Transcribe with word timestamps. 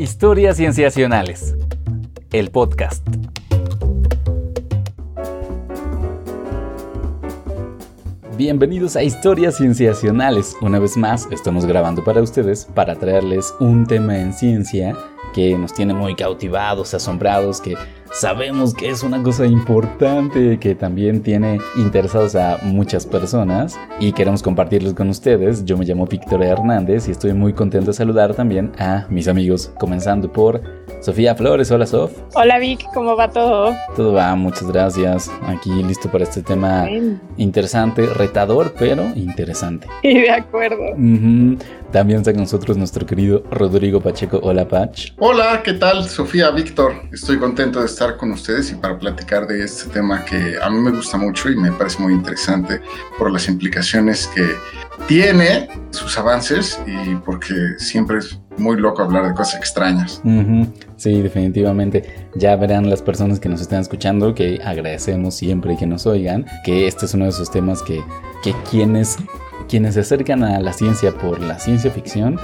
Historias 0.00 0.56
Cienciacionales. 0.56 1.54
El 2.32 2.50
podcast. 2.50 3.06
Bienvenidos 8.38 8.96
a 8.96 9.02
Historias 9.02 9.58
Cienciacionales. 9.58 10.56
Una 10.62 10.78
vez 10.78 10.96
más, 10.96 11.28
estamos 11.30 11.66
grabando 11.66 12.02
para 12.02 12.22
ustedes 12.22 12.64
para 12.64 12.96
traerles 12.96 13.52
un 13.60 13.86
tema 13.86 14.18
en 14.18 14.32
ciencia 14.32 14.96
que 15.34 15.58
nos 15.58 15.74
tiene 15.74 15.92
muy 15.92 16.14
cautivados, 16.14 16.94
asombrados, 16.94 17.60
que 17.60 17.76
sabemos 18.12 18.74
que 18.74 18.90
es 18.90 19.02
una 19.02 19.22
cosa 19.22 19.46
importante 19.46 20.58
que 20.58 20.74
también 20.74 21.22
tiene 21.22 21.60
interesados 21.76 22.34
a 22.34 22.58
muchas 22.62 23.06
personas 23.06 23.78
y 24.00 24.12
queremos 24.12 24.42
compartirlos 24.42 24.94
con 24.94 25.08
ustedes. 25.08 25.64
Yo 25.64 25.76
me 25.76 25.84
llamo 25.84 26.06
Víctor 26.06 26.42
Hernández 26.42 27.08
y 27.08 27.12
estoy 27.12 27.32
muy 27.32 27.52
contento 27.52 27.90
de 27.90 27.94
saludar 27.94 28.34
también 28.34 28.72
a 28.78 29.06
mis 29.08 29.28
amigos, 29.28 29.72
comenzando 29.78 30.32
por 30.32 30.60
Sofía 31.00 31.34
Flores. 31.34 31.70
Hola, 31.70 31.86
Sof. 31.86 32.12
Hola, 32.34 32.58
Vic, 32.58 32.84
¿cómo 32.92 33.16
va 33.16 33.30
todo? 33.30 33.72
Todo 33.96 34.12
va, 34.12 34.34
muchas 34.34 34.70
gracias. 34.70 35.30
Aquí 35.46 35.70
listo 35.82 36.10
para 36.10 36.24
este 36.24 36.42
tema 36.42 36.88
interesante, 37.36 38.06
retador, 38.06 38.74
pero 38.78 39.04
interesante. 39.14 39.86
Y 40.02 40.20
de 40.20 40.30
acuerdo. 40.30 40.82
También 41.92 42.20
está 42.20 42.32
con 42.32 42.42
nosotros 42.42 42.76
nuestro 42.76 43.06
querido 43.06 43.42
Rodrigo 43.50 44.00
Pacheco. 44.00 44.40
Hola, 44.42 44.66
Pach. 44.66 45.12
Hola, 45.18 45.62
¿qué 45.62 45.74
tal? 45.74 46.08
Sofía, 46.08 46.50
Víctor. 46.50 46.94
Estoy 47.12 47.38
contento 47.38 47.80
de 47.80 47.86
estar 47.86 47.99
con 48.16 48.32
ustedes 48.32 48.72
y 48.72 48.76
para 48.76 48.98
platicar 48.98 49.46
de 49.46 49.62
este 49.62 49.90
tema 49.90 50.24
que 50.24 50.56
a 50.60 50.70
mí 50.70 50.78
me 50.78 50.90
gusta 50.90 51.18
mucho 51.18 51.50
y 51.50 51.56
me 51.56 51.70
parece 51.70 52.02
muy 52.02 52.14
interesante 52.14 52.80
por 53.18 53.30
las 53.30 53.46
implicaciones 53.46 54.26
que 54.34 54.54
tiene, 55.06 55.68
sus 55.90 56.16
avances 56.16 56.80
y 56.86 57.14
porque 57.16 57.54
siempre 57.78 58.18
es 58.18 58.40
muy 58.56 58.78
loco 58.78 59.02
hablar 59.02 59.28
de 59.28 59.34
cosas 59.34 59.56
extrañas. 59.56 60.22
Sí, 60.96 61.20
definitivamente. 61.20 62.28
Ya 62.34 62.56
verán 62.56 62.88
las 62.88 63.02
personas 63.02 63.38
que 63.38 63.50
nos 63.50 63.60
están 63.60 63.80
escuchando 63.80 64.34
que 64.34 64.60
agradecemos 64.64 65.34
siempre 65.34 65.76
que 65.76 65.86
nos 65.86 66.06
oigan, 66.06 66.46
que 66.64 66.86
este 66.86 67.04
es 67.04 67.12
uno 67.12 67.24
de 67.24 67.30
esos 67.30 67.50
temas 67.50 67.82
que, 67.82 68.02
que 68.42 68.54
quienes 68.70 69.18
quienes 69.68 69.94
se 69.94 70.00
acercan 70.00 70.42
a 70.42 70.58
la 70.58 70.72
ciencia 70.72 71.12
por 71.12 71.40
la 71.40 71.58
ciencia 71.60 71.92
ficción, 71.92 72.40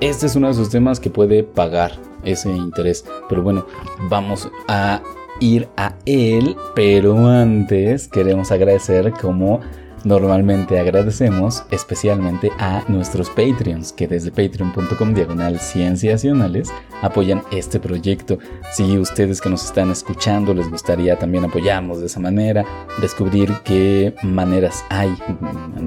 este 0.00 0.26
es 0.26 0.36
uno 0.36 0.46
de 0.46 0.52
esos 0.52 0.70
temas 0.70 1.00
que 1.00 1.10
puede 1.10 1.42
pagar 1.42 2.07
ese 2.24 2.50
interés. 2.50 3.04
Pero 3.28 3.42
bueno, 3.42 3.66
vamos 4.08 4.48
a 4.66 5.02
ir 5.40 5.68
a 5.76 5.94
él, 6.04 6.56
pero 6.74 7.16
antes 7.26 8.08
queremos 8.08 8.50
agradecer 8.50 9.12
como 9.12 9.60
Normalmente 10.04 10.78
agradecemos 10.78 11.64
especialmente 11.70 12.50
a 12.58 12.84
nuestros 12.88 13.28
Patreons 13.30 13.92
que 13.92 14.06
desde 14.06 14.30
patreon.com 14.30 15.12
diagonal 15.12 15.58
cienciacionales 15.58 16.70
apoyan 17.02 17.42
este 17.50 17.80
proyecto. 17.80 18.38
Si 18.72 18.96
ustedes 18.96 19.40
que 19.40 19.50
nos 19.50 19.64
están 19.64 19.90
escuchando 19.90 20.54
les 20.54 20.70
gustaría 20.70 21.18
también 21.18 21.44
apoyarnos 21.44 22.00
de 22.00 22.06
esa 22.06 22.20
manera, 22.20 22.64
descubrir 23.00 23.52
qué 23.64 24.14
maneras 24.22 24.84
hay, 24.88 25.12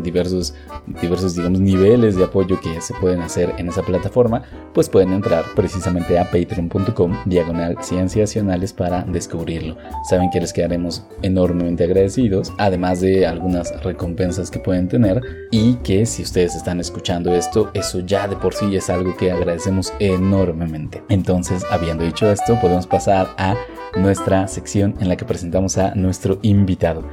diversos, 0.04 0.54
diversos 1.02 1.36
digamos, 1.36 1.60
niveles 1.60 2.18
de 2.18 2.26
apoyo 2.26 2.60
que 2.60 2.82
se 2.82 2.94
pueden 2.96 3.22
hacer 3.22 3.54
en 3.58 3.70
esa 3.70 3.82
plataforma, 3.82 4.44
pues 4.74 4.90
pueden 4.90 5.14
entrar 5.14 5.46
precisamente 5.56 6.20
a 6.20 6.26
patreon.com 6.26 7.16
diagonal 7.26 7.78
cienciacionales 7.82 8.74
para 8.74 9.04
descubrirlo. 9.04 9.78
Saben 10.10 10.30
que 10.30 10.42
les 10.42 10.52
quedaremos 10.52 11.06
enormemente 11.22 11.86
agradecidos, 11.86 12.52
además 12.58 13.00
de 13.00 13.26
algunas 13.26 13.72
recomendaciones 13.84 14.01
recompensas 14.02 14.50
que 14.50 14.58
pueden 14.58 14.88
tener 14.88 15.22
y 15.52 15.76
que 15.76 16.08
si 16.08 16.24
ustedes 16.24 16.56
están 16.56 16.80
escuchando 16.80 17.36
esto, 17.36 17.70
eso 17.76 18.00
ya 18.00 18.28
de 18.28 18.36
por 18.36 18.56
sí 18.56 18.76
es 18.76 18.90
algo 18.90 19.16
que 19.16 19.32
agradecemos 19.32 19.94
enormemente. 20.00 21.04
Entonces, 21.08 21.64
habiendo 21.70 22.04
dicho 22.04 22.28
esto, 22.32 22.60
podemos 22.60 22.88
pasar 22.88 23.28
a 23.38 23.56
nuestra 23.96 24.48
sección 24.48 24.96
en 25.00 25.08
la 25.08 25.18
que 25.18 25.26
presentamos 25.26 25.78
a 25.78 25.94
nuestro 25.94 26.40
invitado. 26.42 27.04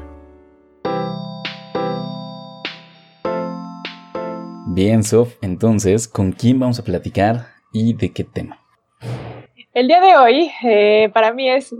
Bien, 4.68 5.04
Sof, 5.04 5.34
entonces, 5.42 6.08
¿con 6.08 6.32
quién 6.32 6.58
vamos 6.58 6.78
a 6.78 6.84
platicar 6.84 7.48
y 7.70 7.92
de 7.92 8.14
qué 8.14 8.24
tema? 8.24 8.64
El 9.74 9.88
día 9.88 10.00
de 10.00 10.16
hoy, 10.16 10.50
eh, 10.64 11.10
para 11.12 11.34
mí 11.34 11.50
es 11.50 11.74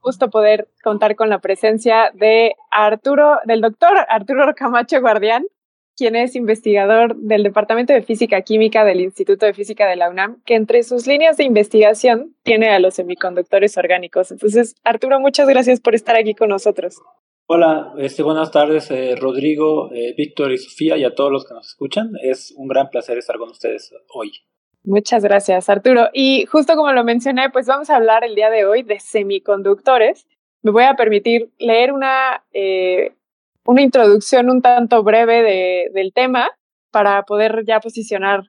gusto 0.00 0.30
poder 0.30 0.68
contar 0.82 1.16
con 1.16 1.28
la 1.28 1.38
presencia 1.38 2.10
de 2.14 2.54
Arturo, 2.70 3.38
del 3.44 3.60
doctor 3.60 3.92
Arturo 4.08 4.52
Camacho 4.54 5.00
Guardián, 5.00 5.44
quien 5.96 6.16
es 6.16 6.34
investigador 6.34 7.14
del 7.16 7.42
Departamento 7.42 7.92
de 7.92 8.02
Física 8.02 8.40
Química 8.40 8.84
del 8.84 9.02
Instituto 9.02 9.44
de 9.44 9.52
Física 9.52 9.86
de 9.86 9.96
la 9.96 10.08
UNAM, 10.08 10.40
que 10.46 10.54
entre 10.54 10.82
sus 10.82 11.06
líneas 11.06 11.36
de 11.36 11.44
investigación 11.44 12.34
tiene 12.42 12.70
a 12.70 12.78
los 12.78 12.94
semiconductores 12.94 13.76
orgánicos. 13.76 14.30
Entonces, 14.30 14.74
Arturo, 14.82 15.20
muchas 15.20 15.46
gracias 15.46 15.80
por 15.80 15.94
estar 15.94 16.16
aquí 16.16 16.34
con 16.34 16.48
nosotros. 16.48 16.96
Hola, 17.46 17.92
este, 17.98 18.22
buenas 18.22 18.50
tardes, 18.50 18.90
eh, 18.90 19.14
Rodrigo, 19.16 19.92
eh, 19.92 20.14
Víctor 20.16 20.52
y 20.52 20.58
Sofía 20.58 20.96
y 20.96 21.04
a 21.04 21.14
todos 21.14 21.32
los 21.32 21.44
que 21.44 21.52
nos 21.52 21.68
escuchan. 21.68 22.12
Es 22.22 22.54
un 22.56 22.68
gran 22.68 22.88
placer 22.88 23.18
estar 23.18 23.36
con 23.36 23.50
ustedes 23.50 23.92
hoy. 24.14 24.30
Muchas 24.84 25.22
gracias, 25.22 25.68
Arturo. 25.68 26.08
Y 26.12 26.46
justo 26.46 26.74
como 26.74 26.92
lo 26.92 27.04
mencioné, 27.04 27.50
pues 27.50 27.66
vamos 27.66 27.90
a 27.90 27.96
hablar 27.96 28.24
el 28.24 28.34
día 28.34 28.50
de 28.50 28.64
hoy 28.64 28.82
de 28.82 28.98
semiconductores. 28.98 30.26
Me 30.62 30.70
voy 30.70 30.84
a 30.84 30.94
permitir 30.94 31.50
leer 31.58 31.92
una, 31.92 32.44
eh, 32.52 33.14
una 33.64 33.82
introducción 33.82 34.50
un 34.50 34.62
tanto 34.62 35.02
breve 35.02 35.42
de, 35.42 35.90
del 35.92 36.12
tema 36.14 36.50
para 36.90 37.22
poder 37.24 37.64
ya 37.66 37.80
posicionar 37.80 38.44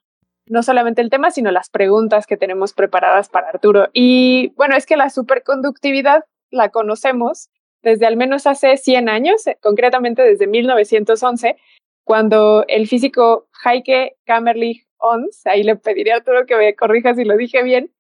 no 0.47 0.64
solamente 0.64 1.02
el 1.02 1.09
tema, 1.09 1.31
sino 1.31 1.52
las 1.52 1.69
preguntas 1.69 2.25
que 2.25 2.38
tenemos 2.38 2.74
preparadas 2.74 3.30
para 3.30 3.50
Arturo. 3.50 3.90
Y 3.94 4.53
bueno, 4.56 4.75
es 4.75 4.86
que 4.86 4.98
la 4.98 5.09
superconductividad 5.09 6.25
la 6.50 6.69
conocemos 6.69 7.50
desde 7.84 8.06
al 8.06 8.18
menos 8.18 8.48
hace 8.48 8.78
100 8.78 9.09
años, 9.09 9.44
concretamente 9.62 10.22
desde 10.22 10.48
1911, 10.48 11.58
cuando 12.03 12.66
el 12.68 12.88
físico 12.88 13.48
Heike 13.64 14.18
Kamerlich 14.26 14.88
ONS, 14.98 15.46
ahí 15.48 15.64
le 15.64 15.76
pediría 15.76 16.16
a 16.16 16.18
Arturo 16.18 16.46
que 16.46 16.56
me 16.56 16.76
corrija 16.76 17.14
si 17.14 17.26
lo 17.26 17.36
dije 17.36 17.64
bien, 17.64 17.92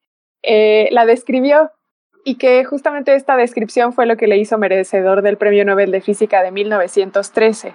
eh, 0.43 0.87
la 0.91 1.05
describió 1.05 1.71
y 2.23 2.35
que 2.35 2.63
justamente 2.65 3.15
esta 3.15 3.35
descripción 3.35 3.93
fue 3.93 4.05
lo 4.05 4.17
que 4.17 4.27
le 4.27 4.37
hizo 4.37 4.57
merecedor 4.57 5.21
del 5.21 5.37
Premio 5.37 5.65
Nobel 5.65 5.91
de 5.91 6.01
Física 6.01 6.43
de 6.43 6.51
1913. 6.51 7.73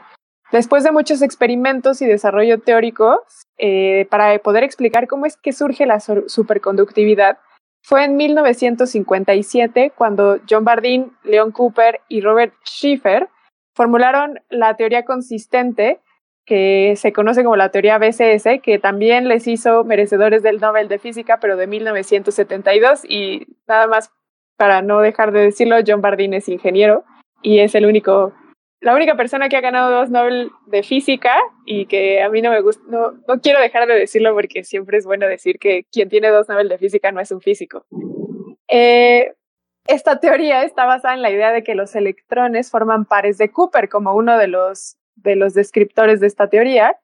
Después 0.53 0.85
de 0.85 0.93
muchos 0.93 1.23
experimentos 1.23 2.01
y 2.03 2.07
desarrollo 2.07 2.61
teórico 2.61 3.25
eh, 3.59 4.07
para 4.11 4.39
poder 4.39 4.63
explicar 4.63 5.09
cómo 5.09 5.27
es 5.27 5.37
que 5.37 5.53
surge 5.53 5.87
la 5.87 5.99
superconductividad, 5.99 7.39
fue 7.83 8.05
en 8.05 8.17
1957 8.17 9.93
cuando 9.97 10.39
John 10.49 10.65
Bardeen, 10.65 11.13
Leon 11.25 11.53
Cooper 11.53 12.01
y 12.09 12.21
Robert 12.21 12.55
Schiffer 12.65 13.29
formularon 13.75 14.41
la 14.49 14.75
teoría 14.75 15.05
consistente 15.05 16.01
que 16.47 16.95
se 16.97 17.13
conoce 17.13 17.43
como 17.43 17.57
la 17.57 17.71
teoría 17.71 17.99
BCS, 17.99 18.61
que 18.63 18.79
también 18.79 19.27
les 19.27 19.47
hizo 19.49 19.85
merecedores 19.85 20.45
del 20.45 20.61
Nobel 20.61 20.89
de 20.89 21.01
Física, 21.01 21.39
pero 21.41 21.57
de 21.57 21.67
1972. 21.67 23.05
Y 23.05 23.49
nada 23.67 23.89
más 23.89 24.13
para 24.57 24.81
no 24.81 25.01
dejar 25.01 25.33
de 25.33 25.41
decirlo, 25.41 25.77
John 25.87 26.01
Bardeen 26.01 26.35
es 26.35 26.49
ingeniero 26.49 27.05
y 27.43 27.59
es 27.59 27.75
el 27.75 27.85
único, 27.85 28.33
la 28.81 28.95
única 28.95 29.17
persona 29.17 29.49
que 29.49 29.57
ha 29.57 29.61
ganado 29.61 29.91
dos 29.91 30.09
Nobel 30.09 30.51
de 30.67 30.85
Física 30.85 31.35
y 31.67 31.87
que 31.87 32.23
a 32.23 32.29
mí 32.31 32.41
no 32.41 32.51
me 32.51 32.61
gusta, 32.61 32.83
no, 32.89 33.13
no 33.27 33.41
quiero 33.41 33.61
dejar 33.61 33.87
de 33.89 33.95
decirlo 33.95 34.33
porque 34.33 34.63
siempre 34.63 34.99
es 34.99 35.05
bueno 35.05 35.27
decir 35.27 35.59
que 35.59 35.85
quien 35.91 36.09
tiene 36.09 36.29
dos 36.29 36.49
Nobel 36.49 36.69
de 36.69 36.79
Física 36.79 37.11
no 37.11 37.21
es 37.21 37.33
un 37.33 37.41
físico. 37.41 37.85
Eh, 38.69 39.35
esta 39.89 40.21
teoría 40.21 40.63
está 40.63 40.85
basada 40.85 41.15
en 41.15 41.23
la 41.23 41.31
idea 41.31 41.53
de 41.53 41.63
que 41.63 41.75
los 41.75 41.95
electrones 41.97 42.71
forman 42.71 43.05
pares 43.05 43.37
de 43.37 43.51
Cooper, 43.51 43.89
como 43.89 44.15
uno 44.15 44.39
de 44.39 44.49
los 44.49 44.97
de 45.17 45.37
los 45.37 45.55
descriptores 45.55 46.21
de 46.21 46.27
esta 46.27 46.49
teoría, 46.49 46.97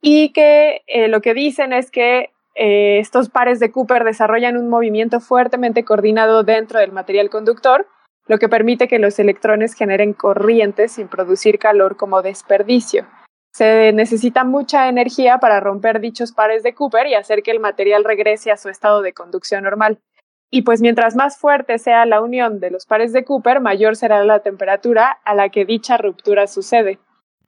y 0.00 0.32
que 0.32 0.82
eh, 0.86 1.08
lo 1.08 1.20
que 1.20 1.34
dicen 1.34 1.72
es 1.72 1.90
que 1.90 2.30
eh, 2.54 2.98
estos 2.98 3.28
pares 3.28 3.60
de 3.60 3.70
Cooper 3.70 4.04
desarrollan 4.04 4.56
un 4.56 4.68
movimiento 4.68 5.20
fuertemente 5.20 5.84
coordinado 5.84 6.42
dentro 6.42 6.80
del 6.80 6.92
material 6.92 7.30
conductor, 7.30 7.86
lo 8.26 8.38
que 8.38 8.48
permite 8.48 8.88
que 8.88 8.98
los 8.98 9.18
electrones 9.18 9.74
generen 9.74 10.12
corrientes 10.12 10.92
sin 10.92 11.08
producir 11.08 11.58
calor 11.58 11.96
como 11.96 12.20
desperdicio. 12.20 13.06
Se 13.52 13.92
necesita 13.92 14.44
mucha 14.44 14.88
energía 14.88 15.38
para 15.38 15.60
romper 15.60 16.00
dichos 16.00 16.32
pares 16.32 16.62
de 16.62 16.74
Cooper 16.74 17.06
y 17.06 17.14
hacer 17.14 17.42
que 17.42 17.50
el 17.50 17.60
material 17.60 18.04
regrese 18.04 18.50
a 18.50 18.56
su 18.56 18.68
estado 18.68 19.02
de 19.02 19.12
conducción 19.12 19.64
normal. 19.64 19.98
Y 20.50 20.62
pues 20.62 20.80
mientras 20.80 21.14
más 21.16 21.38
fuerte 21.38 21.78
sea 21.78 22.06
la 22.06 22.20
unión 22.20 22.60
de 22.60 22.70
los 22.70 22.86
pares 22.86 23.12
de 23.12 23.24
Cooper, 23.24 23.60
mayor 23.60 23.96
será 23.96 24.24
la 24.24 24.40
temperatura 24.40 25.18
a 25.24 25.34
la 25.34 25.48
que 25.48 25.64
dicha 25.64 25.96
ruptura 25.96 26.46
sucede. 26.46 26.98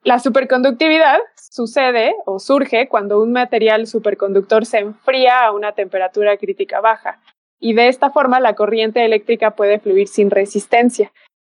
La 0.03 0.17
superconductividad 0.17 1.19
sucede 1.35 2.15
o 2.25 2.39
surge 2.39 2.87
cuando 2.87 3.21
un 3.21 3.31
material 3.31 3.85
superconductor 3.85 4.65
se 4.65 4.79
enfría 4.79 5.45
a 5.45 5.51
una 5.51 5.73
temperatura 5.73 6.37
crítica 6.37 6.81
baja 6.81 7.19
y 7.59 7.73
de 7.73 7.87
esta 7.87 8.09
forma 8.09 8.39
la 8.39 8.55
corriente 8.55 9.05
eléctrica 9.05 9.51
puede 9.51 9.79
fluir 9.79 10.07
sin 10.07 10.31
resistencia. 10.31 11.11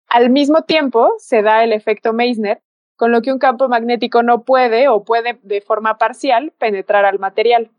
Al 0.09 0.31
mismo 0.31 0.63
tiempo 0.63 1.11
se 1.19 1.43
da 1.43 1.63
el 1.63 1.75
efecto 1.75 2.15
Meissner, 2.15 2.63
con 2.97 3.13
lo 3.13 3.21
que 3.21 3.33
un 3.33 3.39
campo 3.39 3.69
magnético 3.69 4.23
no 4.23 4.43
puede 4.45 4.89
o 4.89 5.05
puede 5.05 5.39
de 5.43 5.61
forma 5.61 5.99
parcial 5.99 6.53
penetrar 6.59 7.05
al 7.05 7.19
material. 7.19 7.71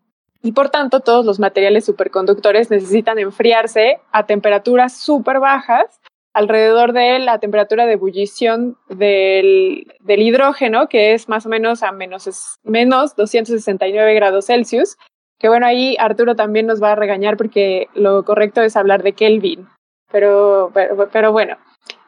y 0.41 0.53
por 0.53 0.69
tanto 0.69 1.01
todos 1.01 1.25
los 1.25 1.37
materiales 1.37 1.83
superconductores 1.83 2.71
necesitan 2.71 3.19
enfriarse 3.19 3.99
a 4.11 4.25
temperaturas 4.25 4.95
súper 4.95 5.39
bajas, 5.39 5.98
alrededor 6.33 6.93
de 6.93 7.19
la 7.19 7.39
temperatura 7.39 7.85
de 7.85 7.93
ebullición 7.93 8.77
del, 8.87 9.85
hidrógeno, 10.07 10.87
que 10.87 11.13
es 11.13 11.27
más 11.27 11.45
o 11.45 11.49
menos 11.49 11.83
a 11.83 11.91
menos, 11.91 12.57
menos 12.63 13.15
269 13.15 14.13
grados 14.13 14.45
Celsius, 14.45 14.97
que 15.39 15.49
bueno, 15.49 15.65
ahí 15.65 15.95
Arturo 15.99 16.35
también 16.35 16.67
nos 16.67 16.81
va 16.81 16.91
a 16.91 16.95
regañar 16.95 17.37
porque 17.37 17.87
lo 17.93 18.23
correcto 18.25 18.61
es 18.61 18.75
hablar 18.75 19.03
de 19.03 19.13
Kelvin, 19.13 19.67
pero, 20.11 20.71
pero, 20.73 21.09
pero 21.11 21.31
bueno. 21.31 21.57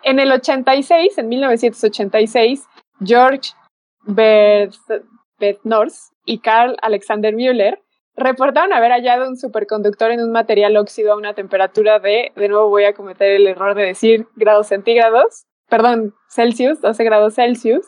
En 0.03 0.19
el 0.19 0.31
86, 0.31 1.17
en 1.17 1.29
1986, 1.29 2.67
George 3.03 3.51
Beth-North 4.05 5.93
y 6.25 6.39
Carl 6.39 6.77
Alexander 6.81 7.33
Müller 7.33 7.80
reportaron 8.15 8.73
haber 8.73 8.91
hallado 8.91 9.27
un 9.27 9.37
superconductor 9.37 10.11
en 10.11 10.21
un 10.21 10.31
material 10.31 10.77
óxido 10.77 11.13
a 11.13 11.17
una 11.17 11.33
temperatura 11.33 11.99
de, 11.99 12.31
de 12.35 12.49
nuevo 12.49 12.69
voy 12.69 12.85
a 12.85 12.93
cometer 12.93 13.31
el 13.31 13.47
error 13.47 13.75
de 13.75 13.85
decir 13.85 14.27
grados 14.35 14.67
centígrados, 14.67 15.45
perdón, 15.69 16.13
Celsius, 16.29 16.81
12 16.81 17.03
grados 17.03 17.35
Celsius, 17.35 17.85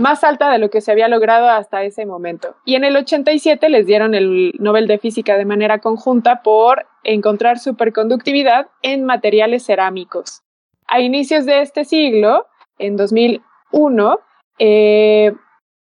más 0.00 0.24
alta 0.24 0.50
de 0.50 0.58
lo 0.58 0.70
que 0.70 0.80
se 0.80 0.90
había 0.90 1.08
logrado 1.08 1.48
hasta 1.48 1.84
ese 1.84 2.06
momento. 2.06 2.56
Y 2.64 2.74
en 2.74 2.84
el 2.84 2.96
87 2.96 3.68
les 3.68 3.86
dieron 3.86 4.14
el 4.14 4.54
Nobel 4.58 4.86
de 4.86 4.98
Física 4.98 5.36
de 5.36 5.44
manera 5.44 5.78
conjunta 5.78 6.42
por 6.42 6.86
encontrar 7.04 7.58
superconductividad 7.58 8.68
en 8.80 9.04
materiales 9.04 9.66
cerámicos. 9.66 10.42
A 10.86 11.00
inicios 11.00 11.44
de 11.44 11.60
este 11.60 11.84
siglo, 11.84 12.46
en 12.78 12.96
2001, 12.96 14.18
eh, 14.58 15.34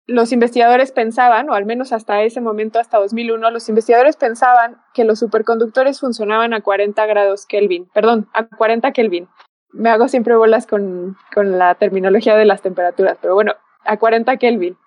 los 0.08 0.32
investigadores 0.32 0.94
pensaban, 0.94 1.50
o 1.50 1.54
al 1.54 1.66
menos 1.66 1.92
hasta 1.92 2.24
ese 2.24 2.40
momento, 2.40 2.80
hasta 2.80 2.98
2001, 2.98 3.52
los 3.52 3.68
investigadores 3.68 4.16
pensaban 4.16 4.82
que 4.94 5.04
los 5.04 5.20
superconductores 5.20 6.00
funcionaban 6.00 6.54
a 6.54 6.62
40 6.62 7.06
grados 7.06 7.46
Kelvin, 7.46 7.90
perdón, 7.94 8.30
a 8.34 8.48
40 8.48 8.94
Kelvin. 8.94 9.28
Me 9.74 9.90
hago 9.90 10.08
siempre 10.08 10.38
bolas 10.38 10.66
con, 10.66 11.18
con 11.36 11.60
la 11.60 11.76
terminología 11.76 12.38
de 12.38 12.46
las 12.46 12.62
temperaturas, 12.62 13.18
pero 13.22 13.36
bueno, 13.36 13.54
a 13.84 13.98
40 13.98 14.38
Kelvin. 14.38 14.78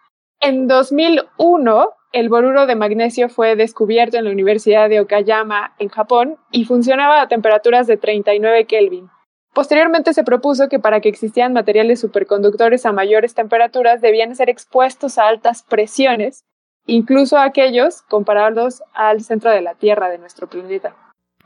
En 0.40 0.66
2001, 0.66 1.90
el 2.12 2.28
boruro 2.30 2.66
de 2.66 2.74
magnesio 2.74 3.28
fue 3.28 3.56
descubierto 3.56 4.16
en 4.16 4.24
la 4.24 4.30
Universidad 4.30 4.88
de 4.88 5.00
Okayama, 5.00 5.74
en 5.78 5.90
Japón, 5.90 6.38
y 6.50 6.64
funcionaba 6.64 7.20
a 7.20 7.28
temperaturas 7.28 7.86
de 7.86 7.98
39 7.98 8.64
Kelvin. 8.64 9.10
Posteriormente 9.52 10.14
se 10.14 10.22
propuso 10.22 10.68
que 10.68 10.78
para 10.78 11.00
que 11.00 11.08
existieran 11.08 11.52
materiales 11.52 12.00
superconductores 12.00 12.86
a 12.86 12.92
mayores 12.92 13.34
temperaturas 13.34 14.00
debían 14.00 14.34
ser 14.36 14.48
expuestos 14.48 15.18
a 15.18 15.26
altas 15.26 15.62
presiones, 15.62 16.44
incluso 16.86 17.36
aquellos 17.36 18.02
comparados 18.02 18.82
al 18.94 19.22
centro 19.22 19.50
de 19.50 19.60
la 19.60 19.74
Tierra 19.74 20.08
de 20.08 20.18
nuestro 20.18 20.48
planeta. 20.48 20.94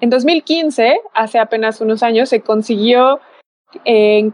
En 0.00 0.10
2015, 0.10 1.00
hace 1.14 1.38
apenas 1.38 1.80
unos 1.80 2.02
años, 2.02 2.28
se 2.28 2.42
consiguió 2.42 3.20
eh, 3.86 4.32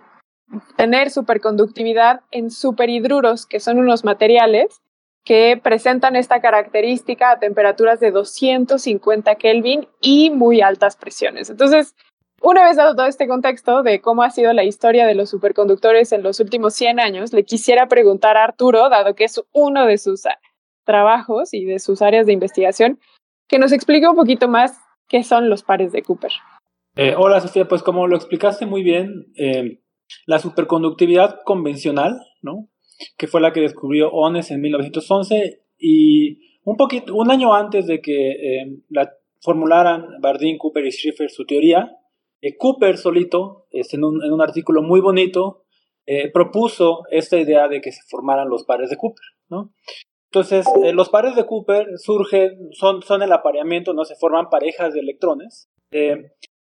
tener 0.77 1.11
superconductividad 1.11 2.23
en 2.33 2.51
superhidruros, 2.51 3.47
que 3.47 3.61
son 3.61 3.79
unos 3.79 4.05
materiales 4.05 4.81
que 5.25 5.61
presentan 5.63 6.17
esta 6.17 6.41
característica 6.41 7.31
a 7.31 7.39
temperaturas 7.39 8.01
de 8.01 8.11
250 8.11 9.35
Kelvin 9.37 9.87
y 10.01 10.31
muy 10.31 10.61
altas 10.61 10.97
presiones. 10.97 11.51
Entonces, 11.51 11.95
una 12.41 12.65
vez 12.65 12.77
dado 12.77 12.95
todo 12.95 13.07
este 13.07 13.29
contexto 13.29 13.83
de 13.83 14.01
cómo 14.01 14.23
ha 14.23 14.31
sido 14.31 14.53
la 14.53 14.65
historia 14.65 15.07
de 15.07 15.15
los 15.15 15.31
superconductores 15.31 16.13
en 16.13 16.23
los 16.23 16.41
últimos 16.41 16.75
100 16.75 17.01
años, 17.01 17.33
le 17.33 17.45
quisiera 17.45 17.89
preguntar 17.89 18.37
a 18.37 18.45
Arturo, 18.45 18.89
dado 18.89 19.15
que 19.15 19.25
es 19.25 19.43
uno 19.53 19.87
de 19.87 19.99
sus 19.99 20.23
trabajos 20.85 21.53
y 21.55 21.65
de 21.65 21.79
sus 21.79 22.03
áreas 22.03 22.27
de 22.27 22.33
investigación, 22.33 22.99
que 23.49 23.59
nos 23.59 23.73
explique 23.73 24.09
un 24.09 24.17
poquito 24.17 24.49
más 24.49 24.79
qué 25.09 25.23
son 25.23 25.51
los 25.51 25.63
pares 25.63 25.93
de 25.93 26.03
Cooper. 26.03 26.33
Eh, 26.97 27.15
hola 27.17 27.41
Sofía, 27.41 27.69
pues 27.69 27.83
como 27.83 28.07
lo 28.07 28.17
explicaste 28.17 28.67
muy 28.67 28.83
bien, 28.83 29.27
eh, 29.37 29.81
la 30.27 30.39
superconductividad 30.39 31.41
convencional, 31.45 32.19
¿no? 32.43 32.69
que 33.17 33.27
fue 33.27 33.41
la 33.41 33.53
que 33.53 33.61
descubrió 33.61 34.11
Ones 34.11 34.51
en 34.51 34.61
1911 34.61 35.63
y 35.79 36.59
un, 36.65 36.77
poquito, 36.77 37.15
un 37.15 37.31
año 37.31 37.55
antes 37.55 37.87
de 37.87 38.01
que 38.01 38.31
eh, 38.33 38.83
la 38.89 39.11
formularan 39.41 40.21
Bardeen, 40.21 40.59
Cooper 40.59 40.85
y 40.85 40.93
Schrieffer 40.93 41.31
su 41.31 41.47
teoría, 41.47 41.97
eh, 42.43 42.57
Cooper 42.57 42.97
solito, 42.97 43.67
este, 43.71 43.97
en, 43.97 44.05
un, 44.05 44.41
artículo 44.41 44.83
muy 44.83 45.01
bonito, 45.01 45.65
eh, 46.07 46.31
propuso 46.31 47.03
esta 47.11 47.39
idea 47.39 47.69
de 47.69 47.81
que 47.81 47.93
se 47.93 48.01
formaran 48.09 48.49
los 48.49 48.65
pares 48.65 48.91
de 48.91 48.97
Cooper, 48.97 49.25
¿no? 49.49 49.73
Entonces, 50.33 50.67
eh, 50.85 50.93
los 50.93 51.09
pares 51.09 51.35
de 51.35 51.45
Cooper 51.45 51.87
surgen, 51.97 52.71
son, 52.73 53.03
son 53.03 53.23
el 53.23 53.33
apareamiento, 53.33 53.93
¿no? 53.93 54.05
Se 54.05 54.15
forman 54.15 54.49
parejas 54.49 54.95
de 54.95 55.01
electrones. 55.01 55.69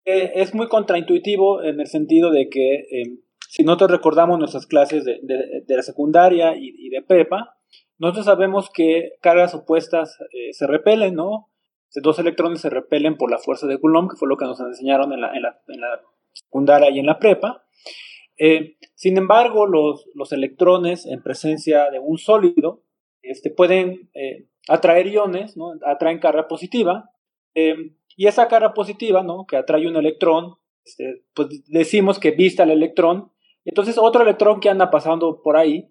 es 0.05 0.55
muy 0.55 0.69
contraintuitivo 0.69 1.63
en 1.63 1.81
el 1.81 1.87
sentido 1.87 2.31
de 2.33 2.49
que, 2.51 2.83
si 3.49 3.63
nosotros 3.63 3.93
recordamos 3.93 4.39
nuestras 4.39 4.67
clases 4.67 5.05
de, 5.05 5.65
la 5.69 5.83
secundaria 5.83 6.55
y, 6.57 6.89
de 6.89 7.03
prepa, 7.03 7.57
nosotros 7.99 8.27
sabemos 8.27 8.69
que 8.69 9.13
cargas 9.21 9.55
opuestas 9.55 10.19
se 10.51 10.67
repelen, 10.67 11.15
¿no? 11.15 11.52
Dos 12.01 12.19
electrones 12.19 12.61
se 12.61 12.71
repelen 12.71 13.17
por 13.17 13.31
la 13.31 13.39
fuerza 13.39 13.67
de 13.67 13.79
Coulomb, 13.79 14.11
que 14.11 14.17
fue 14.17 14.29
lo 14.29 14.37
que 14.37 14.47
nos 14.47 14.59
enseñaron 14.61 15.13
en 15.13 15.21
la, 15.21 15.35
en 15.35 15.43
la, 15.43 16.01
secundaria 16.33 16.91
y 16.91 16.99
en 16.99 17.07
la 17.07 17.19
prepa. 17.19 17.65
Eh, 18.39 18.77
sin 18.95 19.19
embargo, 19.19 19.67
los, 19.67 20.09
los, 20.15 20.33
electrones 20.33 21.05
en 21.05 21.23
presencia 21.23 21.91
de 21.91 21.99
un 21.99 22.17
sólido 22.17 22.83
este, 23.21 23.51
pueden 23.51 24.11
eh, 24.15 24.47
atraer 24.69 25.09
iones, 25.09 25.55
atraen 25.85 26.19
carga 26.19 26.49
positiva, 26.49 27.11
eh, 27.55 27.75
y 28.17 28.27
esa 28.27 28.49
carga 28.49 28.73
positiva 28.73 29.23
¿no? 29.23 29.45
que 29.47 29.57
atrae 29.57 29.87
un 29.87 29.97
electrón, 29.97 30.55
este, 30.85 31.25
pues 31.35 31.49
decimos 31.67 32.19
que 32.19 32.31
vista 32.31 32.63
el 32.63 32.71
electrón, 32.71 33.31
entonces 33.65 33.99
otro 33.99 34.23
electrón 34.23 34.61
que 34.61 34.71
anda 34.71 34.91
pasando 34.91 35.43
por 35.43 35.57
ahí 35.57 35.91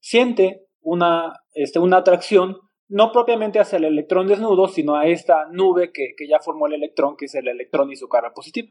siente 0.00 0.68
una, 0.80 1.40
este, 1.54 1.78
una 1.78 1.98
atracción 1.98 2.58
no 2.88 3.12
propiamente 3.12 3.60
hacia 3.60 3.76
el 3.76 3.84
electrón 3.84 4.26
desnudo, 4.26 4.66
sino 4.66 4.96
a 4.96 5.06
esta 5.06 5.46
nube 5.50 5.92
que, 5.92 6.14
ya 6.28 6.40
formó 6.40 6.66
el 6.66 6.74
electrón, 6.74 7.16
que 7.16 7.26
es 7.26 7.34
el 7.34 7.48
electrón 7.48 7.90
y 7.92 7.96
su 7.96 8.08
carga 8.08 8.32
positiva. 8.32 8.68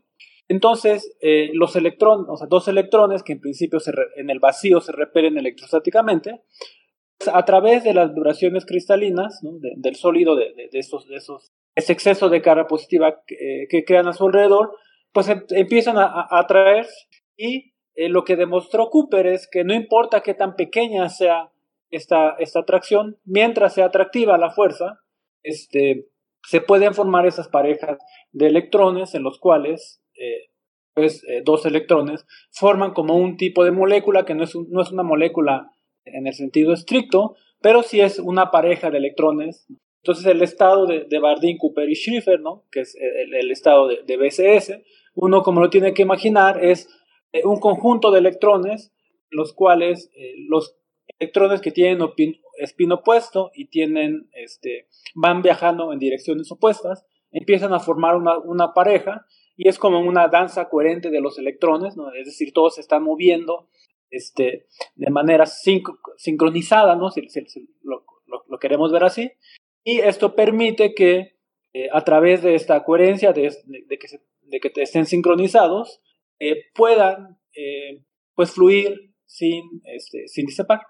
Entonces, 0.47 1.15
eh, 1.21 1.51
los 1.53 1.75
electrones, 1.75 2.25
o 2.29 2.37
sea, 2.37 2.47
dos 2.47 2.67
electrones 2.67 3.21
que 3.21 3.33
en 3.33 3.41
principio 3.41 3.79
en 4.15 4.29
el 4.29 4.39
vacío 4.39 4.81
se 4.81 4.91
repelen 4.91 5.37
electrostáticamente, 5.37 6.41
pues, 7.17 7.29
a 7.33 7.45
través 7.45 7.83
de 7.83 7.93
las 7.93 8.13
vibraciones 8.13 8.65
cristalinas 8.65 9.39
del 9.41 9.95
sólido, 9.95 10.35
de, 10.35 10.69
esos, 10.71 11.07
de 11.07 11.15
esos, 11.15 11.51
ese 11.75 11.93
exceso 11.93 12.29
de 12.29 12.41
carga 12.41 12.67
positiva 12.67 13.21
que, 13.25 13.83
crean 13.85 14.07
a 14.07 14.13
su 14.13 14.25
alrededor, 14.25 14.71
pues 15.11 15.29
em, 15.29 15.43
empiezan 15.49 15.97
a, 15.97 16.27
atraer 16.29 16.87
y 17.35 17.73
eh, 17.95 18.09
lo 18.09 18.23
que 18.23 18.35
demostró 18.35 18.89
Cooper 18.89 19.27
es 19.27 19.47
que 19.51 19.63
no 19.63 19.73
importa 19.73 20.21
qué 20.21 20.33
tan 20.33 20.55
pequeña 20.55 21.09
sea 21.09 21.51
esta, 21.91 22.35
esta 22.39 22.59
atracción, 22.59 23.17
mientras 23.25 23.73
sea 23.73 23.85
atractiva 23.85 24.37
la 24.37 24.51
fuerza, 24.51 24.99
este, 25.43 26.07
se 26.47 26.61
pueden 26.61 26.93
formar 26.93 27.25
esas 27.25 27.47
parejas 27.47 27.97
de 28.31 28.47
electrones 28.47 29.15
en 29.15 29.23
los 29.23 29.39
cuales 29.39 30.01
eh, 30.15 30.49
pues, 30.93 31.23
eh, 31.25 31.41
dos 31.43 31.65
electrones 31.65 32.25
forman 32.51 32.93
como 32.93 33.15
un 33.15 33.37
tipo 33.37 33.63
de 33.63 33.71
molécula 33.71 34.25
que 34.25 34.33
no 34.33 34.43
es, 34.43 34.55
no 34.55 34.81
es 34.81 34.91
una 34.91 35.03
molécula 35.03 35.71
en 36.05 36.27
el 36.27 36.33
sentido 36.33 36.73
estricto, 36.73 37.35
pero 37.61 37.83
sí 37.83 38.01
es 38.01 38.19
una 38.19 38.49
pareja 38.51 38.89
de 38.89 38.97
electrones. 38.97 39.67
Entonces 40.03 40.25
el 40.25 40.41
estado 40.41 40.85
de, 40.85 41.05
de 41.05 41.19
Bardeen, 41.19 41.57
Cooper 41.57 41.89
y 41.89 41.95
Schrieffer, 41.95 42.39
¿no? 42.39 42.63
que 42.71 42.81
es 42.81 42.95
el, 42.95 43.51
estado 43.51 43.87
de, 43.87 44.03
de, 44.03 44.17
BCS, 44.17 44.79
uno 45.15 45.43
como 45.43 45.59
lo 45.59 45.69
tiene 45.69 45.93
que 45.93 46.03
imaginar 46.03 46.63
es 46.63 46.87
eh, 47.33 47.41
un 47.43 47.59
conjunto 47.59 48.11
de 48.11 48.19
electrones 48.19 48.93
los 49.29 49.51
cuales 49.51 50.09
los 50.47 50.77
electrones 51.19 51.61
que 51.61 51.71
tienen 51.71 51.99
espino 52.57 52.95
opuesto 52.95 53.51
y 53.53 53.67
tienen, 53.67 54.29
este, 54.33 54.87
van 55.15 55.41
viajando 55.41 55.93
en 55.93 55.99
direcciones 55.99 56.51
opuestas, 56.51 57.05
empiezan 57.31 57.73
a 57.73 57.79
formar 57.79 58.15
una, 58.15 58.73
pareja 58.73 59.25
y 59.55 59.67
es 59.67 59.79
como 59.79 59.99
una 59.99 60.27
danza 60.27 60.69
coherente 60.69 61.09
de 61.09 61.21
los 61.21 61.37
electrones, 61.37 61.95
¿no? 61.97 62.11
es 62.13 62.25
decir, 62.25 62.53
todos 62.53 62.75
se 62.75 62.81
están 62.81 63.03
moviendo 63.03 63.69
este, 64.09 64.67
de 64.95 65.09
manera 65.09 65.45
sincronizada, 65.45 66.95
¿no? 66.95 67.09
si, 67.09 67.27
lo, 67.83 68.59
queremos 68.59 68.91
ver 68.91 69.03
así, 69.03 69.31
y 69.83 69.99
esto 69.99 70.35
permite 70.35 70.93
que 70.93 71.37
eh, 71.73 71.89
a 71.91 72.03
través 72.03 72.41
de 72.41 72.55
esta 72.55 72.83
coherencia, 72.83 73.33
de, 73.33 73.53
que, 73.89 74.07
de 74.41 74.59
que, 74.59 74.81
estén 74.81 75.05
sincronizados, 75.05 76.01
eh, 76.39 76.65
puedan 76.73 77.39
eh, 77.55 78.03
pues 78.35 78.51
fluir 78.51 79.13
sin, 79.25 79.81
este, 79.85 80.27
sin 80.27 80.45
disipar 80.45 80.81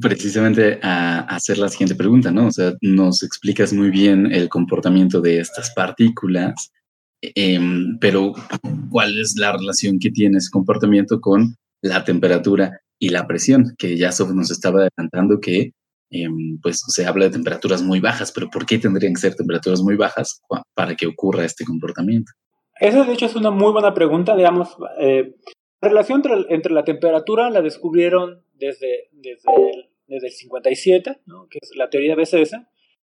precisamente 0.00 0.78
a, 0.82 1.20
hacer 1.20 1.58
la 1.58 1.68
siguiente 1.68 1.94
pregunta, 1.94 2.30
¿no? 2.30 2.46
O 2.48 2.50
sea, 2.50 2.72
nos 2.80 3.22
explicas 3.22 3.72
muy 3.72 3.90
bien 3.90 4.32
el 4.32 4.48
comportamiento 4.48 5.20
de 5.20 5.40
estas 5.40 5.72
partículas, 5.74 6.72
em, 7.20 7.98
pero 8.00 8.32
¿cuál 8.90 9.18
es 9.18 9.36
la 9.38 9.52
relación 9.52 9.98
que 9.98 10.10
tiene 10.10 10.38
ese 10.38 10.50
comportamiento 10.50 11.20
con 11.20 11.56
la 11.82 12.04
temperatura 12.04 12.80
y 12.98 13.10
la 13.10 13.26
presión? 13.26 13.74
Que 13.78 13.96
ya 13.96 14.10
nos 14.34 14.50
estaba 14.50 14.80
adelantando 14.80 15.40
que 15.40 15.72
em, 16.10 16.58
pues 16.60 16.80
se 16.88 17.06
habla 17.06 17.26
de 17.26 17.32
temperaturas 17.32 17.82
muy 17.82 18.00
bajas, 18.00 18.32
pero 18.32 18.48
¿por 18.50 18.66
qué 18.66 18.78
tendrían 18.78 19.14
que 19.14 19.20
ser 19.20 19.34
temperaturas 19.34 19.80
muy 19.80 19.96
bajas 19.96 20.40
para 20.74 20.94
que 20.94 21.06
ocurra 21.06 21.44
este 21.44 21.64
comportamiento? 21.64 22.32
Esa 22.80 23.04
de 23.04 23.12
hecho 23.12 23.26
es 23.26 23.36
una 23.36 23.50
muy 23.50 23.72
buena 23.72 23.94
pregunta, 23.94 24.36
digamos, 24.36 24.76
eh, 25.00 25.34
la 25.80 25.88
relación 25.90 26.22
entre, 26.48 26.72
la 26.72 26.84
temperatura 26.84 27.50
la 27.50 27.60
descubrieron 27.60 28.42
desde, 28.66 29.08
desde, 29.12 29.50
el, 29.54 29.88
desde 30.06 30.26
el 30.28 30.32
57, 30.32 31.20
¿no? 31.26 31.48
que 31.48 31.58
es 31.60 31.70
la 31.76 31.90
teoría 31.90 32.14
BCS, 32.14 32.56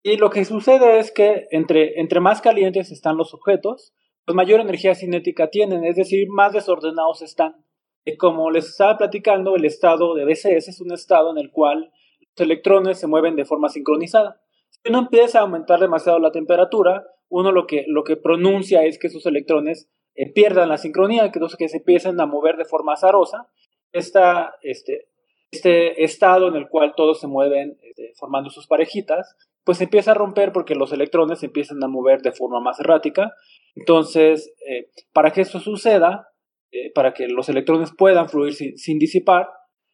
y 0.06 0.18
lo 0.18 0.28
que 0.28 0.44
sucede 0.44 0.98
es 0.98 1.10
que 1.10 1.48
entre, 1.50 1.98
entre 1.98 2.20
más 2.20 2.42
calientes 2.42 2.92
están 2.92 3.16
los 3.16 3.32
objetos, 3.32 3.94
pues 4.26 4.36
mayor 4.36 4.60
energía 4.60 4.94
cinética 4.94 5.48
tienen, 5.48 5.84
es 5.84 5.96
decir, 5.96 6.28
más 6.28 6.52
desordenados 6.52 7.22
están. 7.22 7.64
Y 8.04 8.18
como 8.18 8.50
les 8.50 8.66
estaba 8.66 8.98
platicando, 8.98 9.56
el 9.56 9.64
estado 9.64 10.14
de 10.14 10.26
BCS 10.26 10.68
es 10.68 10.80
un 10.82 10.92
estado 10.92 11.30
en 11.30 11.38
el 11.38 11.50
cual 11.50 11.90
los 12.20 12.46
electrones 12.46 12.98
se 12.98 13.06
mueven 13.06 13.34
de 13.34 13.46
forma 13.46 13.70
sincronizada. 13.70 14.42
Si 14.68 14.80
uno 14.90 14.98
empieza 14.98 15.38
a 15.38 15.42
aumentar 15.42 15.80
demasiado 15.80 16.18
la 16.18 16.32
temperatura, 16.32 17.06
uno 17.30 17.50
lo 17.50 17.66
que, 17.66 17.84
lo 17.88 18.04
que 18.04 18.16
pronuncia 18.16 18.84
es 18.84 18.98
que 18.98 19.08
sus 19.08 19.24
electrones 19.24 19.90
eh, 20.14 20.30
pierdan 20.30 20.68
la 20.68 20.76
sincronía, 20.76 21.32
que, 21.32 21.40
que 21.58 21.68
se 21.70 21.78
empiecen 21.78 22.20
a 22.20 22.26
mover 22.26 22.58
de 22.58 22.66
forma 22.66 22.92
azarosa. 22.92 23.48
Esta, 23.90 24.56
este, 24.62 25.08
este 25.54 26.04
estado 26.04 26.48
en 26.48 26.56
el 26.56 26.68
cual 26.68 26.94
todos 26.96 27.20
se 27.20 27.26
mueven 27.26 27.78
este, 27.82 28.12
formando 28.16 28.50
sus 28.50 28.66
parejitas, 28.66 29.36
pues 29.64 29.80
empieza 29.80 30.10
a 30.10 30.14
romper 30.14 30.52
porque 30.52 30.74
los 30.74 30.92
electrones 30.92 31.40
se 31.40 31.46
empiezan 31.46 31.82
a 31.82 31.88
mover 31.88 32.20
de 32.22 32.32
forma 32.32 32.60
más 32.60 32.78
errática. 32.80 33.32
Entonces, 33.74 34.52
eh, 34.68 34.90
para 35.12 35.30
que 35.30 35.40
esto 35.40 35.60
suceda, 35.60 36.28
eh, 36.70 36.92
para 36.94 37.14
que 37.14 37.28
los 37.28 37.48
electrones 37.48 37.92
puedan 37.96 38.28
fluir 38.28 38.54
sin, 38.54 38.98
disipar, 38.98 39.48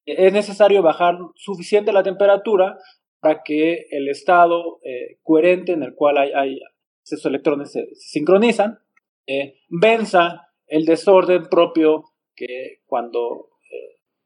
es 0.05 0.33
necesario 0.33 0.83
bajar 0.83 1.19
suficiente 1.37 1.93
la 1.93 2.02
temperatura 2.02 2.79
para 3.21 3.43
que 3.45 3.87
el 3.90 4.09
estado 4.09 4.81
coherente 5.23 5.73
en 5.73 5.83
el 5.83 5.95
cual 5.95 6.17
hay, 6.17 6.59
esos 7.05 7.26
electrones 7.26 7.71
se, 7.71 7.95
sincronizan, 7.95 8.79
eh, 9.26 9.61
venza 9.69 10.49
el 10.67 10.85
desorden 10.85 11.45
propio 11.49 12.05
que 12.35 12.81
cuando 12.87 13.50
eh, 13.50 13.50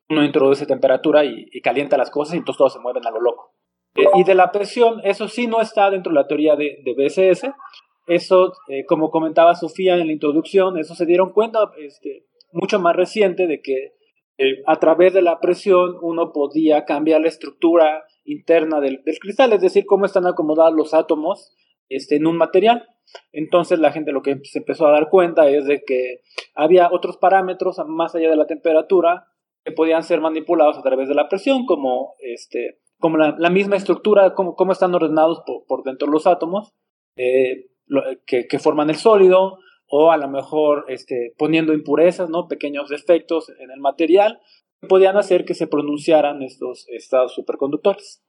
uno 0.08 0.24
introduce 0.24 0.66
temperatura 0.66 1.24
y, 1.24 1.60
calienta 1.60 1.96
las 1.96 2.10
cosas 2.10 2.34
y 2.34 2.38
entonces 2.38 2.58
todos 2.58 2.72
se 2.72 2.80
mueven 2.80 3.06
a 3.06 3.10
lo 3.10 3.20
loco. 3.20 3.52
Eh, 3.94 4.04
y 4.14 4.24
de 4.24 4.34
la 4.34 4.50
presión, 4.50 5.00
eso 5.04 5.28
sí 5.28 5.46
no 5.46 5.60
está 5.60 5.90
dentro 5.90 6.12
de 6.12 6.20
la 6.20 6.26
teoría 6.26 6.56
de, 6.56 6.82
de 6.84 6.94
BSS. 6.94 7.50
Eso, 8.06 8.52
como 8.86 9.10
comentaba 9.10 9.54
Sofía 9.54 9.96
en 9.96 10.06
la 10.06 10.12
introducción, 10.12 10.76
eso 10.78 10.94
se 10.94 11.06
dieron 11.06 11.32
cuenta 11.32 11.70
este, 11.78 12.26
mucho 12.52 12.78
más 12.78 12.94
reciente 12.94 13.46
de 13.46 13.62
que 13.62 13.94
a 14.66 14.76
través 14.76 15.14
de 15.14 15.22
la 15.22 15.40
presión 15.40 15.96
uno 16.02 16.32
podía 16.32 16.84
cambiar 16.84 17.20
la 17.20 17.28
estructura 17.28 18.04
interna 18.24 18.80
del, 18.80 19.02
del, 19.04 19.18
cristal, 19.18 19.52
es 19.52 19.60
decir, 19.60 19.84
cómo 19.86 20.06
están 20.06 20.26
acomodados 20.26 20.74
los 20.74 20.94
átomos 20.94 21.54
este, 21.88 22.16
en 22.16 22.26
un 22.26 22.36
material. 22.36 22.88
Entonces 23.32 23.78
la 23.78 23.92
gente 23.92 24.12
lo 24.12 24.22
que 24.22 24.40
se 24.44 24.58
empezó 24.58 24.86
a 24.86 24.92
dar 24.92 25.08
cuenta 25.08 25.48
es 25.48 25.66
de 25.66 25.82
que 25.84 26.22
había 26.54 26.88
otros 26.90 27.16
parámetros 27.16 27.78
más 27.86 28.14
allá 28.14 28.30
de 28.30 28.36
la 28.36 28.46
temperatura 28.46 29.28
que 29.64 29.72
podían 29.72 30.02
ser 30.02 30.20
manipulados 30.20 30.78
a 30.78 30.82
través 30.82 31.08
de 31.08 31.14
la 31.14 31.28
presión, 31.28 31.64
como, 31.64 32.14
este, 32.20 32.78
como 32.98 33.16
la, 33.16 33.50
misma 33.50 33.76
estructura, 33.76 34.34
como, 34.34 34.54
cómo 34.54 34.72
están 34.72 34.94
ordenados 34.94 35.42
por, 35.66 35.82
dentro 35.84 36.08
los 36.08 36.26
átomos 36.26 36.72
eh, 37.16 37.66
que, 38.26 38.58
forman 38.58 38.90
el 38.90 38.96
sólido, 38.96 39.58
o 39.88 40.10
a 40.10 40.16
lo 40.16 40.28
mejor 40.28 40.84
este, 40.88 41.34
poniendo 41.38 41.72
impurezas, 41.72 42.28
¿no? 42.28 42.46
pequeños 42.46 42.88
defectos 42.88 43.50
en 43.58 43.70
el 43.70 43.80
material, 43.80 44.40
que 44.80 44.88
podían 44.88 45.16
hacer 45.16 45.44
que 45.44 45.54
se 45.54 45.66
pronunciaran 45.66 46.42
estos 46.42 46.86
estados 46.88 47.34
superconductores. 47.34 48.22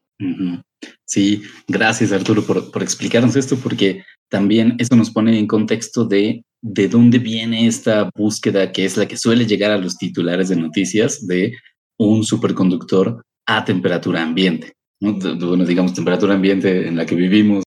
Sí, 1.05 1.41
gracias 1.67 2.13
Arturo 2.13 2.43
por, 2.43 2.71
por, 2.71 2.81
explicarnos 2.81 3.35
esto, 3.35 3.57
porque 3.61 4.03
también 4.29 4.75
eso 4.79 4.95
nos 4.95 5.11
pone 5.11 5.37
en 5.37 5.47
contexto 5.47 6.05
de 6.05 6.43
de 6.67 6.87
dónde 6.87 7.19
viene 7.19 7.67
esta 7.67 8.09
búsqueda 8.15 8.71
que 8.71 8.85
es 8.85 8.97
la 8.97 9.07
que 9.07 9.17
suele 9.17 9.45
llegar 9.45 9.69
a 9.69 9.77
los 9.77 9.97
titulares 9.97 10.49
de 10.49 10.55
noticias 10.55 11.27
de 11.27 11.53
un 11.99 12.23
superconductor 12.23 13.23
a 13.45 13.63
temperatura 13.63 14.23
ambiente. 14.23 14.73
Bueno, 14.99 15.63
digamos, 15.63 15.93
temperatura 15.93 16.33
ambiente 16.33 16.87
en 16.87 16.95
la 16.95 17.05
que 17.05 17.13
vivimos 17.13 17.63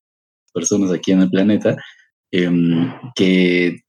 personas 0.52 0.90
aquí 0.90 1.12
en 1.12 1.22
el 1.22 1.30
planeta, 1.30 1.76
em, 2.32 2.92
que 3.14 3.82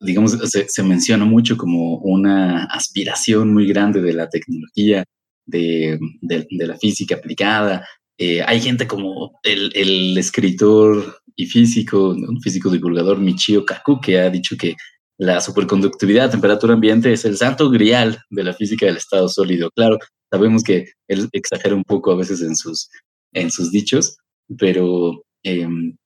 digamos, 0.00 0.32
se, 0.32 0.82
menciona 0.82 1.24
mucho 1.24 1.56
como 1.56 1.98
una 1.98 2.64
aspiración 2.64 3.54
muy 3.54 3.68
grande 3.68 4.02
de 4.02 4.14
la 4.14 4.28
tecnología, 4.28 5.04
de, 5.46 5.96
de 6.22 6.66
la 6.66 6.76
física 6.76 7.14
aplicada, 7.14 7.86
eh, 8.18 8.42
hay 8.42 8.60
gente 8.60 8.86
como 8.86 9.38
el, 9.42 10.16
escritor 10.16 11.20
y 11.34 11.46
físico, 11.46 12.10
un 12.10 12.40
físico 12.40 12.70
divulgador 12.70 13.18
Michio 13.18 13.64
Kaku, 13.64 14.00
que 14.00 14.18
ha 14.18 14.30
dicho 14.30 14.56
que 14.56 14.74
la 15.18 15.40
superconductividad 15.40 16.26
a 16.26 16.30
temperatura 16.30 16.74
ambiente 16.74 17.12
es 17.12 17.24
el 17.24 17.36
santo 17.36 17.70
grial 17.70 18.18
de 18.30 18.44
la 18.44 18.54
física 18.54 18.86
del 18.86 18.96
estado 18.96 19.28
sólido. 19.28 19.70
Claro, 19.74 19.98
sabemos 20.30 20.62
que 20.62 20.92
él 21.08 21.28
exagera 21.32 21.74
un 21.74 21.84
poco 21.84 22.12
a 22.12 22.16
veces 22.16 22.40
en 22.42 22.56
sus, 22.56 22.88
en 23.32 23.50
sus 23.50 23.70
dichos, 23.70 24.16
pero, 24.58 25.24
em, 25.42 25.96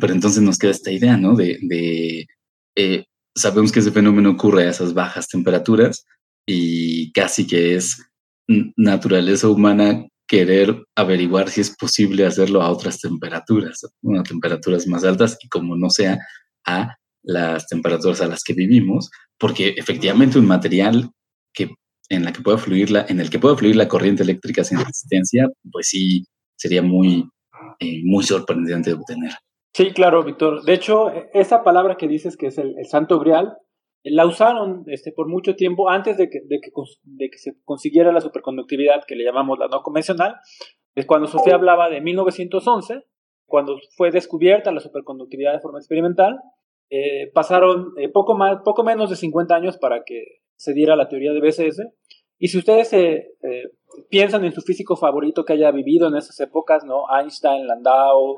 pero 0.00 0.12
entonces 0.12 0.42
nos 0.42 0.58
queda 0.58 0.70
esta 0.70 0.90
idea, 0.90 1.16
¿no? 1.16 1.34
De, 1.34 2.26
eh, 2.76 3.04
sabemos 3.34 3.72
que 3.72 3.80
ese 3.80 3.92
fenómeno 3.92 4.30
ocurre 4.30 4.64
a 4.66 4.70
esas 4.70 4.94
bajas 4.94 5.28
temperaturas 5.28 6.04
y 6.46 7.12
casi 7.12 7.46
que 7.46 7.74
es 7.74 8.02
naturaleza 8.76 9.48
humana 9.48 10.06
querer 10.28 10.84
averiguar 10.94 11.48
si 11.48 11.62
es 11.62 11.74
posible 11.74 12.26
hacerlo 12.26 12.62
a 12.62 12.70
otras 12.70 13.00
temperaturas, 13.00 13.82
a 13.84 14.22
temperaturas 14.22 14.86
más 14.86 15.04
altas 15.04 15.38
y 15.42 15.48
como 15.48 15.74
no 15.74 15.90
sea 15.90 16.18
a 16.66 16.96
las 17.22 17.66
temperaturas 17.66 18.20
a 18.20 18.28
las 18.28 18.44
que 18.44 18.52
vivimos, 18.52 19.10
porque 19.38 19.74
efectivamente 19.76 20.38
un 20.38 20.46
material 20.46 21.10
que 21.52 21.70
en 22.10 22.24
la 22.24 22.32
que 22.32 22.42
pueda 22.42 22.58
fluir 22.58 22.90
la, 22.90 23.06
en 23.08 23.20
el 23.20 23.30
que 23.30 23.38
pueda 23.38 23.56
fluir 23.56 23.76
la 23.76 23.88
corriente 23.88 24.22
eléctrica 24.22 24.64
sin 24.64 24.78
resistencia, 24.78 25.48
pues 25.70 25.88
sí 25.88 26.24
sería 26.56 26.82
muy, 26.82 27.28
eh, 27.80 28.00
muy 28.04 28.24
sorprendente 28.24 28.90
de 28.90 28.96
obtener. 28.96 29.32
Sí, 29.74 29.92
claro, 29.92 30.24
Víctor. 30.24 30.62
De 30.64 30.74
hecho, 30.74 31.10
e, 31.10 31.28
esa 31.34 31.62
palabra 31.62 31.96
que 31.96 32.08
dices 32.08 32.36
que 32.36 32.46
es 32.46 32.58
el, 32.58 32.74
el 32.78 32.86
santo 32.86 33.18
grial, 33.20 33.58
la 34.10 34.26
usaron 34.26 34.84
este, 34.86 35.12
por 35.12 35.28
mucho 35.28 35.56
tiempo 35.56 35.88
antes 35.88 36.16
de 36.16 36.28
que, 36.30 36.40
de, 36.40 36.60
que, 36.60 36.70
de 37.04 37.30
que, 37.30 37.38
se 37.38 37.52
consiguiera 37.64 38.12
la 38.12 38.20
superconductividad 38.20 39.04
que 39.06 39.16
le 39.16 39.24
llamamos 39.24 39.58
la 39.58 39.68
no 39.68 39.82
convencional. 39.82 40.36
Es 40.94 41.06
cuando 41.06 41.28
Sofía 41.28 41.54
hablaba 41.54 41.88
de 41.88 42.00
1911, 42.00 43.04
cuando 43.46 43.78
fue 43.96 44.10
descubierta 44.10 44.72
la 44.72 44.80
superconductividad 44.80 45.52
de 45.52 45.60
forma 45.60 45.78
experimental. 45.78 46.40
Eh, 46.90 47.30
pasaron 47.32 47.92
eh, 47.98 48.08
poco, 48.08 48.34
más, 48.34 48.62
poco 48.64 48.82
menos 48.82 49.10
de 49.10 49.16
50 49.16 49.54
años 49.54 49.76
para 49.78 50.04
que 50.04 50.40
se 50.56 50.72
diera 50.72 50.96
la 50.96 51.08
teoría 51.08 51.32
de 51.32 51.40
BCS. 51.40 51.82
Y 52.38 52.48
si 52.48 52.58
ustedes 52.58 52.92
eh, 52.92 53.26
piensan 54.08 54.44
en 54.44 54.52
su 54.52 54.62
físico 54.62 54.96
favorito 54.96 55.44
que 55.44 55.54
haya 55.54 55.70
vivido 55.70 56.08
en 56.08 56.16
esas 56.16 56.38
épocas, 56.40 56.84
¿no? 56.84 57.04
Einstein, 57.16 57.66
Landau, 57.66 58.36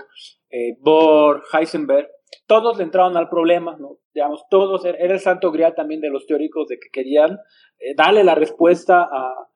Bohr, 0.81 1.43
Heisenberg, 1.53 2.09
todos 2.47 2.79
le 2.79 2.85
entraron 2.85 3.17
al 3.17 3.29
problema, 3.29 3.77
¿no? 3.79 3.99
Digamos, 4.15 4.45
todos, 4.51 4.85
era 4.85 5.15
el 5.15 5.21
santo 5.21 5.51
grial 5.51 5.75
también 5.75 6.01
de 6.01 6.11
los 6.11 6.27
teóricos 6.27 6.69
de 6.69 6.79
que 6.79 6.89
querían 6.93 7.39
eh, 7.79 7.95
darle 7.97 8.25
la 8.25 8.35
respuesta 8.35 9.03
a, 9.03 9.47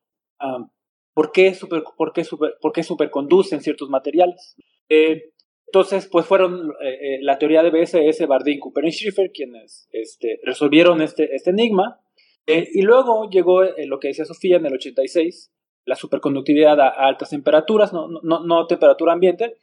por, 1.15 1.33
qué 1.33 1.57
por, 1.97 2.13
qué 2.13 2.25
por 2.61 2.73
qué 2.73 2.83
superconducen 2.83 3.61
ciertos 3.61 3.89
materiales. 3.89 4.57
Eh, 4.89 5.33
entonces, 5.67 6.09
pues 6.11 6.27
fueron 6.27 6.73
eh, 6.83 7.19
la 7.23 7.39
teoría 7.39 7.63
de 7.63 7.71
BSS, 7.71 8.27
Bardeen, 8.29 8.61
Cooper 8.61 8.85
y 8.85 8.93
Schiffer 8.93 9.33
quienes 9.33 9.89
este, 9.91 10.39
resolvieron 10.45 11.03
este, 11.03 11.35
este 11.35 11.51
enigma. 11.51 12.01
y 12.47 12.83
luego 12.83 13.29
llegó 13.31 13.63
lo 13.65 13.99
que 13.99 14.09
decía 14.09 14.25
Sofía 14.25 14.57
en 14.57 14.67
el 14.67 14.75
86, 14.75 15.53
la 15.87 15.97
superconductividad 15.97 16.79
a, 16.81 16.89
altas 16.91 17.31
temperaturas, 17.31 17.93
no, 17.93 18.09
no, 18.23 18.45
no 18.45 18.67
temperatura 18.67 19.13
ambiente, 19.13 19.57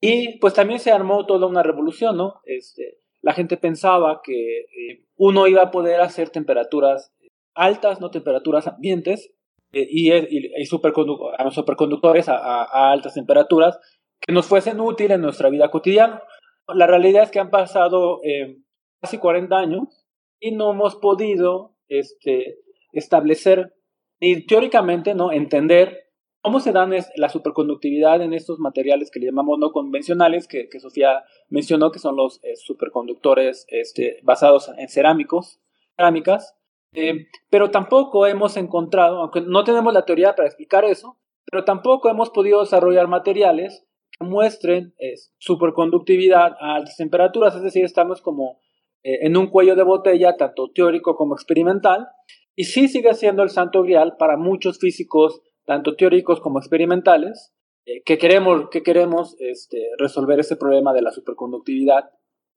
y 0.00 0.38
pues 0.38 0.54
también 0.54 0.80
se 0.80 0.92
armó 0.92 1.26
toda 1.26 1.46
una 1.46 1.62
revolución, 1.62 2.16
¿no? 2.16 2.40
Este, 2.44 2.98
la 3.20 3.34
gente 3.34 3.56
pensaba 3.56 4.20
que 4.24 4.60
eh, 4.60 5.04
uno 5.16 5.46
iba 5.46 5.62
a 5.62 5.70
poder 5.70 6.00
hacer 6.00 6.30
temperaturas 6.30 7.12
altas, 7.54 8.00
no 8.00 8.10
temperaturas 8.10 8.66
ambientes, 8.66 9.34
eh, 9.72 9.86
y, 9.88 10.12
y, 10.12 10.64
superconductores 10.66 12.28
a, 12.28 12.90
altas 12.90 13.14
temperaturas 13.14 13.78
que 14.20 14.32
nos 14.32 14.46
fuesen 14.46 14.80
útiles 14.80 15.16
en 15.16 15.20
nuestra 15.20 15.48
vida 15.48 15.70
cotidiana. 15.70 16.22
La 16.66 16.86
realidad 16.86 17.24
es 17.24 17.30
que 17.30 17.38
han 17.38 17.50
pasado 17.50 18.20
eh, 18.24 18.56
casi 19.00 19.18
40 19.18 19.56
años 19.56 20.06
y 20.40 20.52
no 20.52 20.72
hemos 20.72 20.96
podido 20.96 21.76
este, 21.88 22.58
establecer, 22.92 23.74
ni 24.20 24.44
teóricamente, 24.44 25.14
¿no? 25.14 25.30
entender 25.30 26.09
¿Cómo 26.42 26.60
se 26.60 26.72
dan 26.72 26.92
la 27.16 27.28
superconductividad 27.28 28.22
en 28.22 28.32
estos 28.32 28.58
materiales 28.58 29.10
que 29.10 29.20
le 29.20 29.26
llamamos 29.26 29.58
no 29.58 29.72
convencionales, 29.72 30.48
que, 30.48 30.68
Sofía 30.80 31.24
mencionó, 31.48 31.90
que 31.90 31.98
son 31.98 32.16
los 32.16 32.42
eh, 32.42 32.56
superconductores 32.56 33.66
este, 33.68 34.20
basados 34.22 34.70
en 34.76 34.88
cerámicos, 34.88 35.60
cerámicas? 35.96 36.56
Eh, 36.94 37.26
pero 37.50 37.70
tampoco 37.70 38.26
hemos 38.26 38.56
encontrado, 38.56 39.18
aunque 39.18 39.42
no 39.42 39.64
tenemos 39.64 39.92
la 39.92 40.04
teoría 40.06 40.34
para 40.34 40.48
explicar 40.48 40.84
eso, 40.84 41.18
pero 41.44 41.64
tampoco 41.64 42.08
hemos 42.08 42.30
podido 42.30 42.60
desarrollar 42.60 43.06
materiales 43.06 43.86
que 44.18 44.24
muestren 44.24 44.94
superconductividad 45.38 46.56
a 46.58 46.76
altas 46.76 46.96
temperaturas, 46.96 47.54
es 47.54 47.62
decir, 47.62 47.84
estamos 47.84 48.22
como 48.22 48.60
eh, 49.02 49.26
en 49.26 49.36
un 49.36 49.48
cuello 49.48 49.76
de 49.76 49.82
botella, 49.82 50.36
tanto 50.36 50.70
teórico 50.74 51.16
como 51.16 51.34
experimental, 51.34 52.08
y 52.54 52.64
sí 52.64 52.88
sigue 52.88 53.14
siendo 53.14 53.42
el 53.42 53.50
santo 53.50 53.82
grial 53.82 54.16
para 54.18 54.36
muchos 54.36 54.78
físicos, 54.78 55.40
tanto 55.64 55.96
teóricos 55.96 56.40
como 56.40 56.58
experimentales, 56.58 57.52
eh, 57.86 58.02
que 58.04 58.18
queremos, 58.18 58.68
que 58.70 58.82
queremos 58.82 59.36
este, 59.38 59.88
resolver 59.98 60.40
ese 60.40 60.56
problema 60.56 60.92
de 60.92 61.02
la 61.02 61.10
superconductividad 61.10 62.10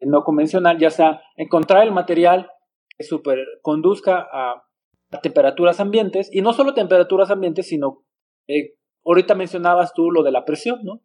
no 0.06 0.24
convencional, 0.24 0.78
ya 0.80 0.90
sea 0.90 1.22
encontrar 1.36 1.84
el 1.84 1.92
material 1.92 2.50
que 2.98 3.06
superconduzca 3.06 4.28
a, 4.32 4.64
a 5.12 5.22
temperaturas 5.22 5.80
ambientes, 5.80 6.30
y 6.32 6.42
no 6.42 6.54
solo 6.54 6.74
temperaturas 6.74 7.32
ambientes, 7.32 7.68
sino, 7.68 8.04
eh, 8.48 8.76
ahorita 9.06 9.36
mencionabas 9.36 9.94
tú 9.94 10.12
lo 10.12 10.24
de 10.24 10.32
la 10.32 10.46
presión, 10.46 10.80
¿no? 10.84 11.02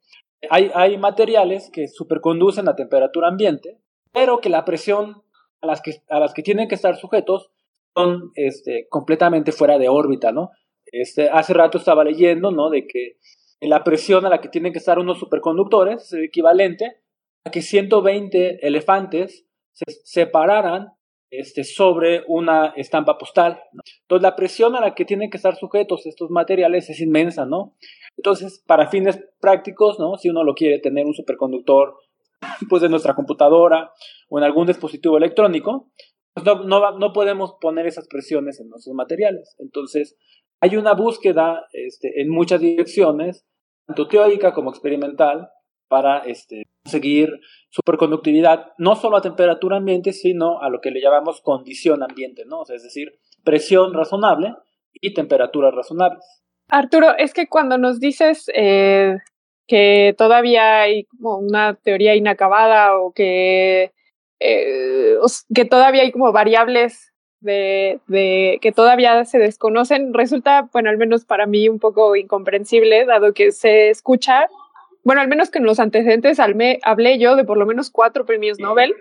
Hay, 0.50 0.70
hay 0.74 0.98
materiales 0.98 1.70
que 1.72 1.88
superconducen 1.88 2.68
a 2.68 2.76
temperatura 2.76 3.28
ambiente, 3.28 3.78
pero 4.12 4.40
que 4.40 4.48
la 4.48 4.64
presión 4.64 5.22
a 5.60 5.66
las 5.66 5.80
que, 5.80 6.02
a 6.08 6.20
las 6.20 6.32
que 6.32 6.42
tienen 6.42 6.68
que 6.68 6.76
estar 6.76 6.96
sujetos 6.96 7.50
son 7.94 8.30
este, 8.36 8.86
completamente 8.88 9.50
fuera 9.50 9.78
de 9.78 9.88
órbita, 9.88 10.30
¿no? 10.30 10.50
Este, 10.92 11.28
hace 11.28 11.54
rato 11.54 11.78
estaba 11.78 12.04
leyendo, 12.04 12.50
¿no? 12.50 12.70
De 12.70 12.86
que 12.86 13.16
la 13.60 13.84
presión 13.84 14.24
a 14.26 14.28
la 14.28 14.40
que 14.40 14.48
tienen 14.48 14.72
que 14.72 14.78
estar 14.78 14.98
unos 14.98 15.18
superconductores 15.18 16.02
es 16.02 16.12
el 16.12 16.24
equivalente 16.24 17.00
a 17.44 17.50
que 17.50 17.62
120 17.62 18.66
elefantes 18.66 19.46
se 19.72 19.84
separaran 20.04 20.92
este, 21.30 21.64
sobre 21.64 22.22
una 22.26 22.72
estampa 22.76 23.18
postal. 23.18 23.60
Entonces, 24.02 24.22
la 24.22 24.36
presión 24.36 24.76
a 24.76 24.80
la 24.80 24.94
que 24.94 25.04
tienen 25.04 25.30
que 25.30 25.36
estar 25.36 25.56
sujetos 25.56 26.06
estos 26.06 26.30
materiales 26.30 26.88
es 26.88 27.00
inmensa, 27.00 27.44
¿no? 27.44 27.74
Entonces, 28.16 28.62
para 28.66 28.88
fines 28.88 29.22
prácticos, 29.40 29.98
¿no? 29.98 30.16
Si 30.16 30.30
uno 30.30 30.42
lo 30.42 30.54
quiere 30.54 30.78
tener 30.78 31.06
un 31.06 31.14
superconductor 31.14 31.96
pues 32.68 32.82
de 32.82 32.88
nuestra 32.88 33.14
computadora 33.14 33.92
o 34.28 34.38
en 34.38 34.44
algún 34.44 34.66
dispositivo 34.66 35.18
electrónico, 35.18 35.90
pues 36.34 36.46
no, 36.46 36.64
no, 36.64 36.98
no, 36.98 37.12
podemos 37.12 37.56
poner 37.60 37.86
esas 37.86 38.06
presiones 38.08 38.60
en 38.60 38.68
nuestros 38.70 38.94
materiales. 38.94 39.56
Entonces, 39.58 40.16
hay 40.60 40.76
una 40.76 40.94
búsqueda 40.94 41.66
este, 41.72 42.20
en 42.20 42.30
muchas 42.30 42.60
direcciones, 42.60 43.46
tanto 43.86 44.08
teórica 44.08 44.52
como 44.52 44.70
experimental, 44.70 45.50
para 45.88 46.18
este, 46.18 46.64
conseguir 46.84 47.30
superconductividad, 47.70 48.72
no 48.78 48.94
solo 48.94 49.16
a 49.16 49.22
temperatura 49.22 49.78
ambiente, 49.78 50.12
sino 50.12 50.60
a 50.60 50.68
lo 50.68 50.80
que 50.80 50.90
le 50.90 51.00
llamamos 51.00 51.40
condición 51.40 52.02
ambiente, 52.02 52.44
¿no? 52.46 52.62
es 52.62 52.82
decir, 52.82 53.18
presión 53.42 53.94
razonable 53.94 54.54
y 54.92 55.14
temperaturas 55.14 55.74
razonables. 55.74 56.24
Arturo, 56.70 57.16
es 57.16 57.32
que 57.32 57.48
cuando 57.48 57.78
nos 57.78 57.98
dices 57.98 58.50
eh, 58.54 59.16
que 59.66 60.14
todavía 60.18 60.82
hay 60.82 61.04
como 61.04 61.38
una 61.38 61.74
teoría 61.74 62.14
inacabada 62.14 62.98
o 62.98 63.12
que, 63.12 63.92
eh, 64.40 65.16
que 65.54 65.64
todavía 65.64 66.02
hay 66.02 66.12
como 66.12 66.32
variables 66.32 67.14
de, 67.40 68.00
de, 68.06 68.58
que 68.60 68.72
todavía 68.72 69.24
se 69.24 69.38
desconocen, 69.38 70.12
resulta, 70.14 70.68
bueno, 70.72 70.90
al 70.90 70.98
menos 70.98 71.24
para 71.24 71.46
mí 71.46 71.68
un 71.68 71.78
poco 71.78 72.16
incomprensible, 72.16 73.04
dado 73.04 73.32
que 73.32 73.52
se 73.52 73.90
escucha, 73.90 74.48
bueno, 75.04 75.20
al 75.20 75.28
menos 75.28 75.50
que 75.50 75.58
en 75.58 75.64
los 75.64 75.80
antecedentes 75.80 76.38
hablé 76.40 77.18
yo 77.18 77.36
de 77.36 77.44
por 77.44 77.56
lo 77.56 77.66
menos 77.66 77.90
cuatro 77.90 78.26
premios 78.26 78.58
Nobel 78.58 78.94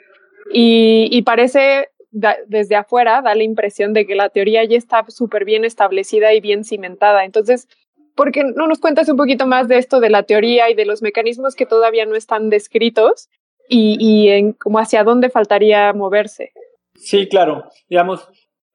y, 0.53 1.09
y 1.11 1.21
parece 1.23 1.89
desde 2.11 2.75
afuera 2.75 3.21
da 3.21 3.35
la 3.35 3.43
impresión 3.43 3.93
de 3.93 4.05
que 4.05 4.15
la 4.15 4.29
teoría 4.29 4.63
ya 4.63 4.77
está 4.77 5.05
súper 5.09 5.45
bien 5.45 5.65
establecida 5.65 6.33
y 6.33 6.39
bien 6.39 6.63
cimentada. 6.63 7.25
Entonces, 7.25 7.67
¿por 8.15 8.31
qué 8.31 8.43
no 8.43 8.67
nos 8.67 8.79
cuentas 8.79 9.09
un 9.09 9.17
poquito 9.17 9.45
más 9.45 9.67
de 9.67 9.77
esto 9.77 9.99
de 9.99 10.09
la 10.09 10.23
teoría 10.23 10.69
y 10.69 10.73
de 10.73 10.85
los 10.85 11.01
mecanismos 11.01 11.55
que 11.55 11.65
todavía 11.65 12.05
no 12.05 12.15
están 12.15 12.49
descritos 12.49 13.29
y, 13.69 13.97
y 13.99 14.29
en 14.29 14.53
cómo 14.53 14.79
hacia 14.79 15.03
dónde 15.03 15.29
faltaría 15.29 15.91
moverse? 15.93 16.53
Sí, 16.97 17.27
claro. 17.27 17.65
Digamos, 17.89 18.27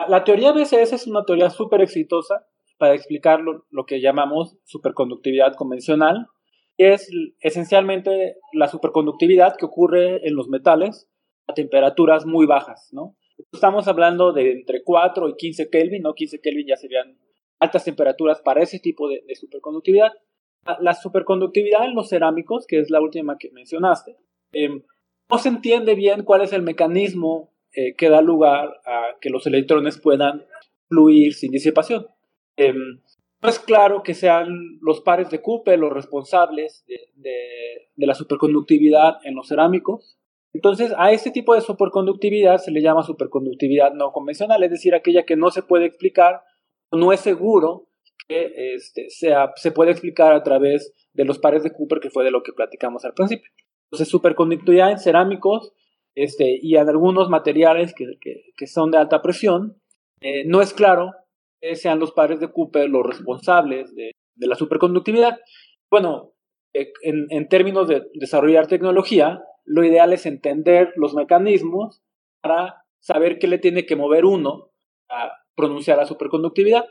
la 0.08 0.24
teoría 0.24 0.52
BCS 0.52 0.92
es 0.92 1.06
una 1.06 1.24
teoría 1.24 1.50
súper 1.50 1.82
exitosa 1.82 2.46
para 2.78 2.94
explicar 2.94 3.40
lo, 3.40 3.66
lo, 3.70 3.84
que 3.84 4.00
llamamos 4.00 4.56
superconductividad 4.64 5.54
convencional, 5.54 6.26
es 6.78 7.08
esencialmente 7.40 8.36
la 8.52 8.66
superconductividad 8.66 9.56
que 9.56 9.66
ocurre 9.66 10.26
en 10.26 10.34
los 10.34 10.48
metales 10.48 11.08
a 11.46 11.54
temperaturas 11.54 12.26
muy 12.26 12.46
bajas, 12.46 12.88
¿no? 12.92 13.16
Estamos 13.52 13.88
hablando 13.88 14.32
de 14.32 14.52
entre 14.52 14.82
4 14.82 15.28
y 15.28 15.36
15 15.36 15.70
Kelvin, 15.70 16.02
¿no? 16.02 16.14
15 16.14 16.40
Kelvin 16.40 16.66
ya 16.66 16.76
serían 16.76 17.18
altas 17.58 17.84
temperaturas 17.84 18.40
para 18.40 18.62
ese 18.62 18.78
tipo 18.78 19.08
de, 19.08 19.22
superconductividad. 19.34 20.12
La 20.80 20.94
superconductividad 20.94 21.84
en 21.84 21.94
los 21.94 22.08
cerámicos, 22.08 22.66
que 22.66 22.78
es 22.78 22.90
la 22.90 23.00
última 23.00 23.36
que 23.38 23.50
mencionaste, 23.50 24.16
eh, 24.52 24.82
no 25.30 25.38
se 25.38 25.48
entiende 25.48 25.94
bien 25.94 26.24
cuál 26.24 26.42
es 26.42 26.52
el 26.52 26.62
mecanismo 26.62 27.51
eh, 27.74 27.94
que 27.96 28.08
da 28.08 28.20
lugar 28.20 28.80
a 28.84 29.16
que 29.20 29.30
los 29.30 29.46
electrones 29.46 29.98
puedan 29.98 30.44
fluir 30.88 31.34
sin 31.34 31.50
disipación. 31.50 32.06
Eh, 32.56 32.74
no 33.42 33.48
es 33.48 33.58
claro 33.58 34.02
que 34.02 34.14
sean 34.14 34.78
los 34.80 35.00
pares 35.00 35.30
de 35.30 35.42
Cooper 35.42 35.78
los 35.78 35.92
responsables 35.92 36.84
de, 36.86 37.88
la 37.96 38.14
superconductividad 38.14 39.18
en 39.24 39.34
los 39.34 39.48
cerámicos. 39.48 40.18
Entonces, 40.52 40.92
a 40.96 41.12
este 41.12 41.30
tipo 41.30 41.54
de 41.54 41.60
superconductividad 41.60 42.58
se 42.58 42.70
le 42.70 42.82
llama 42.82 43.02
superconductividad 43.02 43.92
no 43.94 44.12
convencional, 44.12 44.62
es 44.62 44.70
decir, 44.70 44.94
aquella 44.94 45.24
que 45.24 45.36
no 45.36 45.50
se 45.50 45.62
puede 45.62 45.86
explicar 45.86 46.42
no 46.92 47.12
es 47.12 47.20
seguro 47.20 47.88
que 48.28 48.74
este, 48.74 49.08
sea, 49.08 49.52
se 49.56 49.72
puede 49.72 49.90
explicar 49.90 50.34
a 50.34 50.42
través 50.42 50.94
de 51.12 51.24
los 51.24 51.38
pares 51.38 51.62
de 51.62 51.72
Cooper, 51.72 52.00
que 52.00 52.10
fue 52.10 52.24
de 52.24 52.30
lo 52.30 52.42
que 52.42 52.52
platicamos 52.52 53.04
al 53.04 53.14
principio. 53.14 53.50
Entonces, 53.86 54.08
superconductividad 54.08 54.90
en 54.90 54.98
cerámicos 54.98 55.72
este, 56.14 56.58
y 56.60 56.76
algunos 56.76 57.28
materiales 57.28 57.94
que, 57.94 58.06
que, 58.56 58.66
son 58.66 58.90
de 58.90 58.98
alta 58.98 59.22
presión, 59.22 59.80
eh, 60.20 60.44
no 60.46 60.60
es 60.60 60.74
claro 60.74 61.12
que 61.60 61.74
sean 61.76 61.98
los 61.98 62.12
pares 62.12 62.40
de 62.40 62.52
Cooper 62.52 62.88
los 62.88 63.06
responsables 63.06 63.94
de, 63.94 64.12
de 64.34 64.46
la 64.46 64.54
superconductividad. 64.54 65.38
Bueno, 65.90 66.32
eh, 66.74 66.92
en, 67.02 67.26
en 67.30 67.48
términos 67.48 67.88
de 67.88 68.02
desarrollar 68.14 68.66
tecnología, 68.66 69.42
lo 69.64 69.84
ideal 69.84 70.12
es 70.12 70.26
entender 70.26 70.92
los 70.96 71.14
mecanismos 71.14 72.02
para 72.42 72.84
saber 73.00 73.38
qué 73.38 73.46
le 73.46 73.58
tiene 73.58 73.86
que 73.86 73.96
mover 73.96 74.24
uno 74.24 74.70
a 75.08 75.32
pronunciar 75.54 75.98
la 75.98 76.06
superconductividad. 76.06 76.84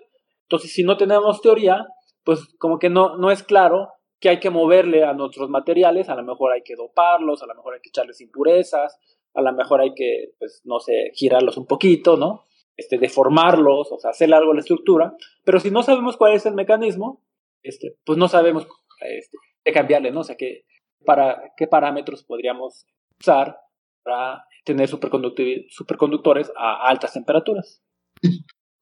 Entonces, 0.44 0.74
si 0.74 0.84
no 0.84 0.98
tenemos 0.98 1.42
teoría, 1.42 1.88
pues 2.24 2.54
como 2.58 2.80
que 2.80 2.90
no, 2.90 3.18
no 3.18 3.32
es 3.32 3.44
claro 3.44 3.90
que 4.22 4.30
hay 4.30 4.40
que 4.40 4.52
moverle 4.52 5.04
a 5.04 5.14
nuestros 5.14 5.50
materiales, 5.50 6.08
a 6.08 6.16
lo 6.16 6.24
mejor 6.24 6.54
hay 6.54 6.62
que 6.62 6.76
doparlos, 6.76 7.42
a 7.42 7.48
lo 7.48 7.56
mejor 7.56 7.74
hay 7.74 7.82
que 7.82 7.90
echarles 7.90 8.22
impurezas, 8.22 9.00
a 9.34 9.42
lo 9.42 9.52
mejor 9.52 9.82
hay 9.82 9.96
que, 9.96 10.34
pues, 10.38 10.62
no 10.64 10.80
sé, 10.80 11.12
girarlos 11.16 11.58
un 11.58 11.66
poquito, 11.66 12.18
¿no? 12.18 12.46
Este, 12.78 13.00
deformarlos, 13.00 13.92
o 13.92 13.98
sea, 13.98 14.12
hacer 14.12 14.32
algo 14.34 14.54
la 14.54 14.60
estructura, 14.60 15.16
pero 15.44 15.60
si 15.60 15.72
no 15.72 15.82
sabemos 15.82 16.18
cuál 16.18 16.34
es 16.34 16.46
el 16.46 16.54
mecanismo, 16.54 17.24
este, 17.64 17.98
pues 18.06 18.18
no 18.18 18.28
sabemos 18.28 18.68
este, 19.02 19.38
qué 19.64 19.72
cambiarle, 19.72 20.12
¿no? 20.12 20.20
O 20.20 20.24
sea, 20.24 20.38
qué, 20.38 20.66
para, 21.04 21.54
qué 21.58 21.66
parámetros 21.66 22.24
podríamos 22.24 22.86
usar 23.20 23.58
para 24.04 24.46
tener 24.64 24.88
superconductores 24.88 26.52
a 26.56 26.88
altas 26.88 27.14
temperaturas. 27.14 27.82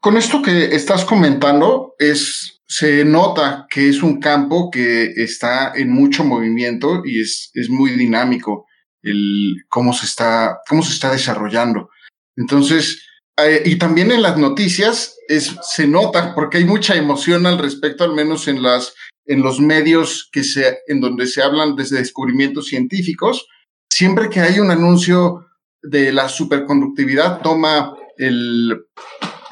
Con 0.01 0.15
esto 0.15 0.41
que 0.41 0.75
estás 0.75 1.03
comentando, 1.03 1.95
es, 1.99 2.62
se 2.65 3.03
nota 3.03 3.67
que 3.69 3.89
es 3.89 4.01
un 4.01 4.21
campo 4.21 4.69
que 4.71 5.12
está 5.17 5.73
en 5.75 5.91
mucho 5.91 6.23
movimiento 6.23 7.01
y 7.03 7.21
es, 7.21 7.51
es 7.53 7.69
muy 7.69 7.91
dinámico 7.91 8.65
el 9.01 9.55
cómo 9.67 9.91
se 9.91 10.05
está, 10.05 10.59
cómo 10.69 10.83
se 10.83 10.93
está 10.93 11.12
desarrollando. 11.12 11.89
Entonces, 12.38 13.05
eh, 13.38 13.62
y 13.65 13.77
también 13.77 14.12
en 14.12 14.21
las 14.21 14.38
noticias 14.38 15.17
es, 15.27 15.55
se 15.63 15.85
nota 15.85 16.33
porque 16.33 16.59
hay 16.59 16.65
mucha 16.65 16.95
emoción 16.95 17.45
al 17.45 17.57
respecto, 17.57 18.05
al 18.05 18.13
menos 18.13 18.47
en 18.47 18.63
las, 18.63 18.93
en 19.25 19.41
los 19.41 19.59
medios 19.59 20.29
que 20.31 20.45
se, 20.45 20.79
en 20.88 21.01
donde 21.01 21.27
se 21.27 21.41
hablan 21.41 21.75
desde 21.75 21.97
descubrimientos 21.97 22.67
científicos. 22.67 23.47
Siempre 23.89 24.29
que 24.29 24.39
hay 24.39 24.59
un 24.59 24.71
anuncio 24.71 25.45
de 25.81 26.13
la 26.13 26.29
superconductividad, 26.29 27.41
toma 27.41 27.93
el, 28.17 28.85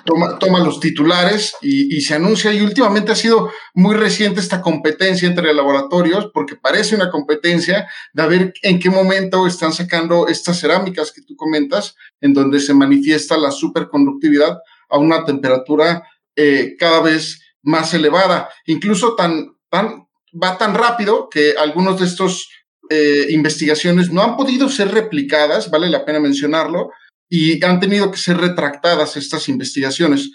toma, 0.07 0.59
los 0.59 0.79
titulares 0.79 1.55
y, 1.61 2.01
se 2.01 2.15
anuncia. 2.15 2.53
Y 2.53 2.61
últimamente 2.61 3.11
ha 3.11 3.15
sido 3.15 3.51
muy 3.73 3.95
reciente 3.95 4.39
esta 4.39 4.61
competencia 4.61 5.27
entre 5.27 5.53
laboratorios, 5.53 6.31
porque 6.33 6.55
parece 6.55 6.95
una 6.95 7.11
competencia 7.11 7.87
de 8.13 8.27
ver 8.27 8.53
en 8.63 8.79
qué 8.79 8.89
momento 8.89 9.45
están 9.45 9.73
sacando 9.73 10.27
estas 10.27 10.59
cerámicas 10.59 11.11
que 11.11 11.21
tú 11.21 11.35
comentas, 11.35 11.95
en 12.21 12.33
donde 12.33 12.59
se 12.59 12.73
manifiesta 12.73 13.37
la 13.37 13.51
superconductividad 13.51 14.59
a 14.89 14.97
una 14.97 15.25
temperatura 15.25 16.03
eh, 16.35 16.75
cada 16.79 17.01
vez 17.01 17.41
más 17.61 17.93
elevada. 17.93 18.49
Incluso 18.65 19.15
tan, 19.15 19.55
tan, 19.69 20.07
va 20.31 20.57
tan 20.57 20.73
rápido 20.73 21.29
que 21.29 21.55
algunos 21.57 21.99
de 21.99 22.05
estos 22.05 22.49
eh, 22.89 23.27
investigaciones 23.29 24.11
no 24.11 24.21
han 24.21 24.37
podido 24.37 24.69
ser 24.69 24.91
replicadas, 24.91 25.69
vale 25.69 25.89
la 25.89 26.05
pena 26.05 26.21
mencionarlo, 26.21 26.91
y 27.29 27.63
han 27.63 27.79
tenido 27.79 28.11
que 28.11 28.17
ser 28.17 28.37
retractadas 28.37 29.17
estas 29.17 29.49
investigaciones. 29.49 30.31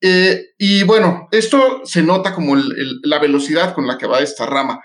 Eh, 0.00 0.50
y 0.58 0.82
bueno, 0.84 1.28
esto 1.32 1.80
se 1.84 2.02
nota 2.02 2.34
como 2.34 2.56
la 3.02 3.18
velocidad 3.18 3.74
con 3.74 3.86
la 3.86 3.98
que 3.98 4.06
va 4.06 4.20
esta 4.20 4.46
rama. 4.46 4.80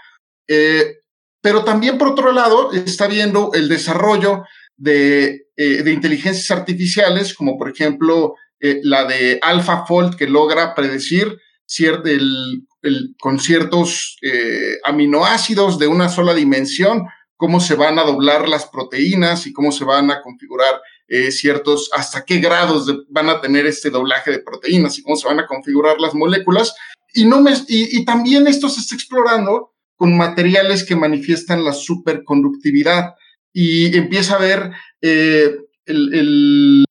Eh, 0.47 0.95
pero 1.41 1.63
también, 1.63 1.97
por 1.97 2.09
otro 2.09 2.31
lado, 2.31 2.71
está 2.71 3.07
viendo 3.07 3.51
el 3.53 3.67
desarrollo 3.67 4.43
de, 4.77 5.47
eh, 5.55 5.83
de 5.83 5.91
inteligencias 5.91 6.51
artificiales, 6.51 7.33
como 7.33 7.57
por 7.57 7.69
ejemplo 7.69 8.35
la 8.83 9.05
de 9.05 9.39
AlphaFold, 9.41 10.15
que 10.15 10.27
logra 10.27 10.75
predecir 10.75 11.35
el, 12.05 12.67
con 13.19 13.39
ciertos 13.39 14.17
aminoácidos 14.83 15.79
de 15.79 15.87
una 15.87 16.09
sola 16.09 16.35
dimensión 16.35 17.07
cómo 17.41 17.59
se 17.59 17.73
van 17.73 17.97
a 17.97 18.03
doblar 18.03 18.47
las 18.47 18.67
proteínas 18.67 19.47
y 19.47 19.51
cómo 19.51 19.71
se 19.71 19.83
van 19.83 20.11
a 20.11 20.21
configurar 20.21 20.79
eh, 21.13 21.29
ciertos, 21.29 21.89
hasta 21.91 22.23
qué 22.23 22.37
grados 22.39 22.89
van 23.09 23.27
a 23.27 23.41
tener 23.41 23.65
este 23.65 23.89
doblaje 23.89 24.31
de 24.31 24.39
proteínas 24.39 24.97
y 24.97 25.01
cómo 25.01 25.17
se 25.17 25.27
van 25.27 25.41
a 25.41 25.45
configurar 25.45 25.99
las 25.99 26.13
moléculas. 26.13 26.73
Y, 27.13 27.25
no 27.25 27.41
me, 27.41 27.51
y, 27.67 28.05
también 28.05 28.47
esto 28.47 28.69
se 28.69 28.79
está 28.79 28.95
explorando 28.95 29.73
con 29.97 30.15
materiales 30.15 30.85
que 30.85 30.95
manifiestan 30.95 31.65
la 31.65 31.73
superconductividad 31.73 33.15
y 33.51 33.93
empieza 33.97 34.35
a 34.35 34.39
ver 34.39 34.71
eh, 35.01 35.53
el, 35.85 36.85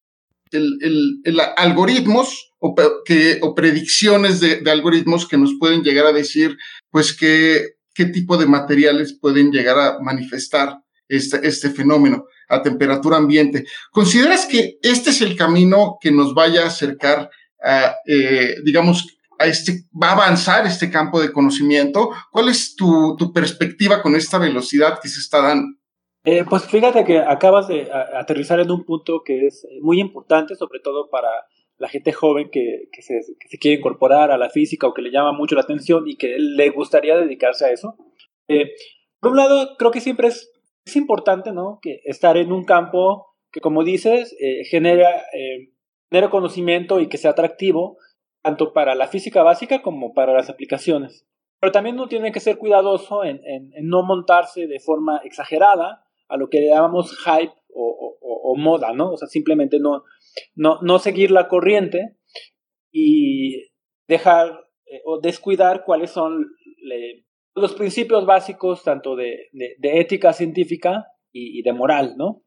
algoritmos 1.56 2.52
o, 2.58 2.74
que, 3.06 3.38
o 3.40 3.54
predicciones 3.54 4.40
de, 4.40 4.62
algoritmos 4.70 5.26
que 5.26 5.38
nos 5.38 5.54
pueden 5.58 5.82
llegar 5.82 6.04
a 6.04 6.12
decir, 6.12 6.58
pues, 6.90 7.16
qué 7.16 8.04
tipo 8.12 8.36
de 8.36 8.44
materiales 8.44 9.16
pueden 9.18 9.50
llegar 9.50 9.78
a 9.78 9.98
manifestar 9.98 10.76
este, 11.08 11.40
este 11.42 11.70
fenómeno 11.70 12.26
a 12.50 12.62
temperatura 12.62 13.16
ambiente. 13.16 13.64
¿Consideras 13.90 14.46
que 14.46 14.78
este 14.82 15.10
es 15.10 15.22
el 15.22 15.36
camino 15.36 15.96
que 16.00 16.10
nos 16.10 16.34
vaya 16.34 16.64
a 16.64 16.66
acercar 16.66 17.30
a, 17.62 17.94
eh, 18.06 18.56
digamos, 18.64 19.18
a 19.38 19.46
este, 19.46 19.84
va 19.90 20.10
a 20.10 20.12
avanzar 20.12 20.66
este 20.66 20.90
campo 20.90 21.20
de 21.20 21.32
conocimiento? 21.32 22.10
¿Cuál 22.30 22.48
es 22.48 22.74
tu, 22.76 23.16
perspectiva 23.32 24.02
con 24.02 24.14
esta 24.16 24.38
velocidad 24.38 24.98
que 25.00 25.08
se 25.08 25.20
está 25.20 25.40
dando? 25.40 25.68
Eh, 26.24 26.44
pues 26.48 26.64
fíjate 26.66 27.04
que 27.04 27.18
acabas 27.18 27.68
de 27.68 27.88
aterrizar 27.90 28.60
en 28.60 28.70
un 28.70 28.84
punto 28.84 29.22
que 29.24 29.46
es 29.46 29.66
muy 29.80 30.00
importante, 30.00 30.54
sobre 30.54 30.80
todo 30.80 31.08
para 31.08 31.30
la 31.80 31.88
gente 31.88 32.12
joven 32.12 32.50
que, 32.52 32.88
se, 33.00 33.20
quiere 33.58 33.78
incorporar 33.78 34.30
a 34.30 34.36
la 34.36 34.50
física 34.50 34.86
o 34.86 34.92
que 34.92 35.00
le 35.00 35.10
llama 35.10 35.32
mucho 35.32 35.54
la 35.54 35.62
atención 35.62 36.06
y 36.06 36.16
que 36.16 36.36
le 36.38 36.68
gustaría 36.68 37.16
dedicarse 37.16 37.64
a 37.64 37.72
eso. 37.72 37.96
Eh, 38.48 38.72
por 39.18 39.32
un 39.32 39.38
lado, 39.38 39.76
creo 39.78 39.90
que 39.90 40.02
siempre 40.02 40.28
es 40.28 40.50
es 40.90 40.96
importante, 40.96 41.52
¿no? 41.52 41.78
Que 41.80 42.00
estar 42.04 42.36
en 42.36 42.52
un 42.52 42.64
campo 42.64 43.34
que, 43.52 43.60
como 43.60 43.84
dices, 43.84 44.36
eh, 44.40 44.64
genera, 44.64 45.10
eh, 45.32 45.72
genera 46.10 46.30
conocimiento 46.30 47.00
y 47.00 47.08
que 47.08 47.18
sea 47.18 47.32
atractivo, 47.32 47.98
tanto 48.42 48.72
para 48.72 48.94
la 48.94 49.08
física 49.08 49.42
básica 49.42 49.82
como 49.82 50.12
para 50.12 50.32
las 50.32 50.50
aplicaciones. 50.50 51.26
Pero 51.60 51.72
también 51.72 51.96
uno 51.96 52.08
tiene 52.08 52.32
que 52.32 52.40
ser 52.40 52.58
cuidadoso 52.58 53.22
en, 53.24 53.40
no 53.82 54.02
montarse 54.02 54.66
de 54.66 54.80
forma 54.80 55.20
exagerada 55.24 56.04
a 56.28 56.36
lo 56.36 56.48
que 56.48 56.66
llamamos 56.66 57.16
hype 57.18 57.52
o, 57.74 58.56
moda, 58.56 58.92
¿no? 58.92 59.12
O 59.12 59.16
sea, 59.16 59.28
simplemente 59.28 59.78
no, 59.78 60.02
no, 60.56 60.80
no 60.82 60.98
seguir 60.98 61.30
la 61.30 61.46
corriente 61.46 62.16
y 62.90 63.70
dejar 64.08 64.68
eh, 64.86 65.00
o 65.04 65.20
descuidar 65.20 65.84
cuáles 65.84 66.10
son 66.10 66.50
los 67.54 67.74
principios 67.74 68.26
básicos 68.26 68.82
tanto 68.82 69.16
de, 69.16 69.50
ética 69.82 70.32
científica 70.32 71.06
y, 71.32 71.62
de 71.62 71.72
moral, 71.72 72.14
¿no? 72.16 72.42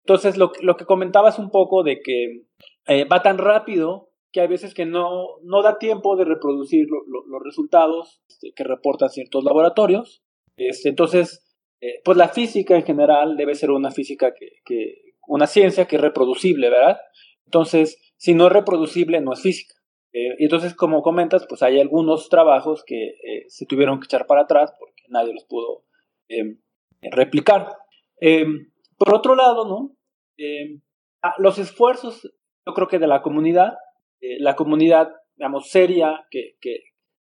Entonces, 0.00 0.36
lo, 0.36 0.50
que 0.52 0.84
comentabas 0.84 1.38
un 1.38 1.50
poco 1.50 1.82
de 1.82 2.00
que 2.00 2.44
eh, 2.86 3.04
va 3.04 3.22
tan 3.22 3.38
rápido 3.38 4.10
que 4.32 4.40
hay 4.40 4.48
veces 4.48 4.74
que 4.74 4.84
no, 4.84 5.38
no 5.42 5.62
da 5.62 5.78
tiempo 5.78 6.16
de 6.16 6.24
reproducir 6.24 6.86
los 6.88 7.42
resultados 7.42 8.20
este, 8.28 8.52
que 8.54 8.64
reportan 8.64 9.08
ciertos 9.08 9.44
laboratorios. 9.44 10.22
Este, 10.56 10.88
entonces, 10.88 11.44
eh, 11.80 12.00
pues 12.04 12.18
la 12.18 12.28
física 12.28 12.76
en 12.76 12.82
general 12.82 13.36
debe 13.36 13.54
ser 13.54 13.70
una 13.70 13.90
física 13.90 14.34
que, 14.34 14.58
que, 14.64 15.14
una 15.26 15.46
ciencia 15.46 15.86
que 15.86 15.96
es 15.96 16.02
reproducible, 16.02 16.68
¿verdad? 16.68 16.98
Entonces, 17.46 17.98
si 18.16 18.34
no 18.34 18.48
es 18.48 18.52
reproducible, 18.52 19.20
no 19.20 19.32
es 19.32 19.40
física. 19.40 19.74
Eh, 20.14 20.36
y 20.38 20.44
entonces, 20.44 20.74
como 20.74 21.02
comentas, 21.02 21.44
pues 21.48 21.62
hay 21.64 21.80
algunos 21.80 22.28
trabajos 22.28 22.84
que 22.86 23.08
eh, 23.08 23.44
se 23.48 23.66
tuvieron 23.66 23.98
que 23.98 24.04
echar 24.04 24.26
para 24.26 24.42
atrás 24.42 24.72
porque 24.78 25.02
nadie 25.08 25.34
los 25.34 25.44
pudo 25.44 25.84
em, 26.28 26.60
replicar. 27.02 27.76
Em, 28.20 28.70
por 28.96 29.12
otro 29.12 29.34
lado, 29.34 29.66
¿no? 29.66 29.96
Em, 30.36 30.80
ah, 31.20 31.34
los 31.38 31.58
esfuerzos, 31.58 32.32
yo 32.64 32.74
creo 32.74 32.86
que 32.86 33.00
de 33.00 33.08
la 33.08 33.22
comunidad, 33.22 33.74
eh, 34.20 34.38
la 34.38 34.54
comunidad, 34.54 35.10
digamos, 35.36 35.68
seria, 35.68 36.24
que, 36.30 36.54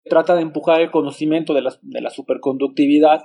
trata 0.06 0.34
de 0.34 0.42
empujar 0.42 0.82
el 0.82 0.90
conocimiento 0.90 1.54
de 1.54 1.62
la, 1.62 1.78
de 1.82 2.02
la 2.02 2.10
superconductividad, 2.10 3.22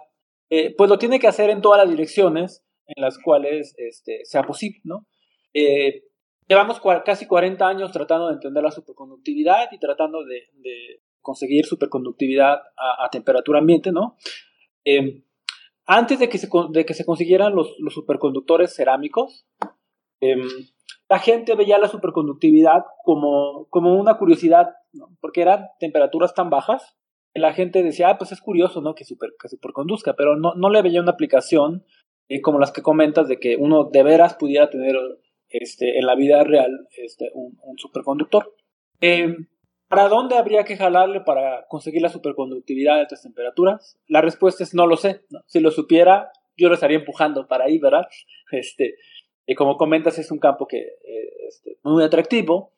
pues 0.77 0.90
lo 0.90 0.98
tiene 0.98 1.18
que 1.18 1.27
hacer 1.27 1.48
en 1.48 1.62
todas 1.62 1.81
las 1.81 1.88
direcciones 1.88 2.62
en 2.87 3.03
las 3.03 3.18
cuales 3.18 3.74
este, 3.79 4.20
sea 4.24 4.42
posible, 4.42 4.81
¿no? 4.85 5.07
Llevamos 6.46 6.80
casi 7.04 7.26
40 7.26 7.66
años 7.66 7.92
tratando 7.92 8.28
de 8.28 8.35
entender 8.35 8.62
la 8.62 8.70
superconductividad 8.70 9.68
y 9.72 9.78
tratando 9.78 10.24
de, 10.24 10.42
conseguir 11.20 11.64
superconductividad 11.64 12.59
a, 12.76 13.09
temperatura 13.11 13.61
ambiente, 13.61 13.92
¿no? 13.92 14.16
Em, 14.85 15.24
antes 15.87 16.18
de 16.18 16.28
que 16.28 16.37
se, 16.37 16.48
de 16.70 16.85
que 16.85 16.92
se 16.92 17.07
consiguieran 17.07 17.54
los, 17.54 17.74
superconductores 17.88 18.74
cerámicos, 18.74 19.46
em, 20.20 20.42
la 21.09 21.18
gente 21.18 21.54
veía 21.54 21.78
la 21.78 21.88
superconductividad 21.88 22.85
como, 23.04 23.68
una 23.72 24.18
curiosidad, 24.18 24.74
porque 25.20 25.42
eran 25.42 25.68
temperaturas 25.78 26.35
tan 26.35 26.50
bajas 26.50 26.96
que 27.33 27.40
la 27.40 27.54
gente 27.54 27.83
decía, 27.83 28.11
ah, 28.11 28.18
pues 28.18 28.33
es 28.33 28.40
curioso. 28.40 28.83
Que, 28.94 29.04
super, 29.04 29.30
superconduzca, 29.48 30.14
pero 30.14 30.37
no, 30.37 30.54
no 30.54 30.70
le 30.70 30.83
veía 30.83 31.00
una 31.00 31.12
aplicación 31.12 31.85
eh, 32.28 32.40
como 32.40 32.59
las 32.59 32.72
que 32.72 32.83
comentas 32.83 33.28
de 33.28 33.38
que 33.38 33.57
uno 33.57 33.85
de 33.85 34.02
veras 34.02 34.35
pudiera 34.35 34.70
tener 34.70 34.96
este, 35.61 35.99
en 35.99 36.07
la 36.07 36.17
vida 36.17 36.43
real 36.43 36.88
este, 36.97 37.31
un, 37.33 37.79
superconductor. 37.79 38.55
Em, 39.01 39.47
¿Para 39.87 40.09
dónde 40.09 40.37
habría 40.37 40.64
que 40.64 40.77
jalarle 40.77 41.21
para 41.21 41.67
conseguir 41.69 42.03
la 42.03 42.09
superconductividad 42.09 42.99
a 42.99 43.03
estas 43.03 43.23
temperaturas? 43.23 43.97
La 44.09 44.21
respuesta 44.21 44.64
es 44.64 44.75
no 44.75 44.88
lo 44.88 44.97
sé. 44.97 45.21
Si 45.47 45.61
lo 45.61 45.71
supiera, 45.71 46.33
yo 46.57 46.69
lo 46.69 46.75
estaría 46.75 46.99
empujando 46.99 47.47
para 47.47 47.67
ahí, 47.67 47.79
¿verdad? 47.79 48.07
Este, 48.51 48.97
y 49.47 49.55
como 49.55 49.77
comentas, 49.77 50.19
es 50.19 50.31
un 50.31 50.38
campo 50.38 50.67
que 50.67 50.79
eh, 50.79 51.47
este, 51.49 51.79
muy 51.83 52.03
atractivo, 52.03 52.73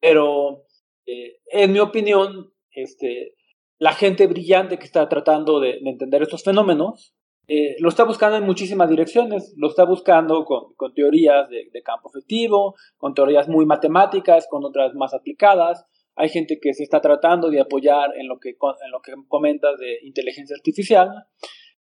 pero 0.00 0.64
eh, 1.06 1.40
en 1.46 1.72
mi 1.72 1.78
opinión, 1.80 2.52
este, 2.72 3.34
la 3.78 3.92
gente 3.92 4.26
brillante 4.26 4.78
que 4.78 4.86
está 4.86 5.08
tratando 5.08 5.60
de 5.60 5.78
entender 5.84 6.22
estos 6.22 6.44
fenómenos 6.44 7.14
eh, 7.46 7.76
lo 7.78 7.90
está 7.90 8.04
buscando 8.04 8.38
en 8.38 8.44
muchísimas 8.44 8.88
direcciones, 8.88 9.52
lo 9.56 9.68
está 9.68 9.84
buscando 9.84 10.44
con, 10.44 10.94
teorías 10.94 11.48
de, 11.50 11.82
campo 11.82 12.08
efectivo, 12.08 12.74
con 12.96 13.14
teorías 13.14 13.48
muy 13.48 13.66
matemáticas, 13.66 14.46
con 14.48 14.64
otras 14.64 14.94
más 14.94 15.12
aplicadas. 15.12 15.84
Hay 16.16 16.28
gente 16.28 16.58
que 16.60 16.72
se 16.72 16.84
está 16.84 17.00
tratando 17.00 17.50
de 17.50 17.60
apoyar 17.60 18.16
en 18.16 18.28
lo 18.28 18.38
que, 18.38 18.50
en 18.50 18.90
lo 18.90 19.00
que 19.02 19.12
comentas 19.28 19.78
de 19.78 19.98
inteligencia 20.02 20.56
artificial. 20.56 21.10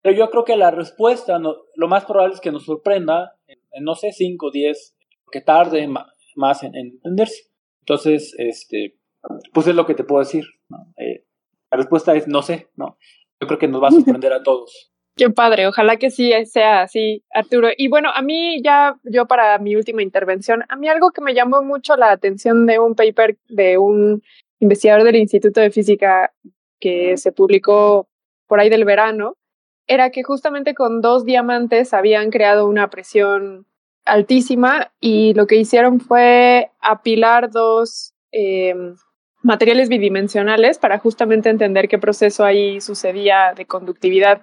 Pero 0.01 0.15
yo 0.15 0.29
creo 0.29 0.45
que 0.45 0.55
la 0.55 0.71
respuesta, 0.71 1.37
lo 1.39 1.87
más 1.87 2.05
probable 2.05 2.35
es 2.35 2.41
que 2.41 2.51
nos 2.51 2.65
sorprenda 2.65 3.37
en, 3.47 3.83
no 3.83 3.95
sé, 3.95 4.11
5 4.13 4.47
o 4.47 4.51
10, 4.51 4.95
que 5.31 5.41
tarde 5.41 5.87
más 6.35 6.63
en, 6.63 6.75
entenderse. 6.75 7.49
Entonces, 7.81 8.33
este, 8.37 8.97
pues 9.53 9.67
es 9.67 9.75
lo 9.75 9.85
que 9.85 9.95
te 9.95 10.03
puedo 10.03 10.23
decir. 10.23 10.45
Eh, 10.97 11.25
la 11.71 11.77
respuesta 11.77 12.15
es 12.15 12.27
no 12.27 12.41
sé, 12.41 12.69
¿no? 12.75 12.97
Yo 13.39 13.47
creo 13.47 13.59
que 13.59 13.67
nos 13.67 13.83
va 13.83 13.89
a 13.89 13.91
sorprender 13.91 14.33
a 14.33 14.43
todos. 14.43 14.94
Qué 15.17 15.29
padre, 15.29 15.65
ojalá 15.65 15.95
que 15.95 16.09
sí 16.09 16.33
sea 16.45 16.81
así, 16.81 17.23
Arturo. 17.33 17.69
Y 17.77 17.87
bueno, 17.87 18.09
a 18.13 18.21
mí 18.21 18.61
ya, 18.61 18.97
yo 19.03 19.25
para 19.27 19.57
mi 19.59 19.75
última 19.77 20.01
intervención, 20.01 20.63
a 20.67 20.75
mí 20.75 20.89
algo 20.89 21.11
que 21.11 21.21
me 21.21 21.33
llamó 21.33 21.63
mucho 21.63 21.95
la 21.95 22.11
atención 22.11 22.65
de 22.65 22.79
un 22.79 22.95
paper 22.95 23.37
de 23.47 23.77
un 23.77 24.21
investigador 24.59 25.05
del 25.05 25.15
Instituto 25.15 25.61
de 25.61 25.71
Física 25.71 26.33
que 26.81 27.15
se 27.15 27.31
publicó 27.31 28.09
por 28.45 28.59
ahí 28.59 28.69
del 28.69 28.83
verano, 28.83 29.37
era 29.87 30.09
que 30.09 30.23
justamente 30.23 30.73
con 30.73 30.99
dos 31.01 31.23
diamantes 31.23 31.93
habían 31.93 32.29
creado 32.29 32.67
una 32.67 32.89
presión 32.89 33.65
altísima 34.03 34.91
y 34.99 35.33
lo 35.33 35.47
que 35.47 35.55
hicieron 35.55 36.01
fue 36.01 36.71
apilar 36.81 37.51
dos 37.51 38.13
em, 38.31 38.95
materiales 39.41 39.87
bidimensionales 39.87 40.77
para 40.77 40.99
justamente 40.99 41.49
entender 41.49 41.87
qué 41.87 41.99
proceso 41.99 42.43
ahí 42.43 42.81
sucedía 42.81 43.53
de 43.55 43.65
conductividad 43.65 44.41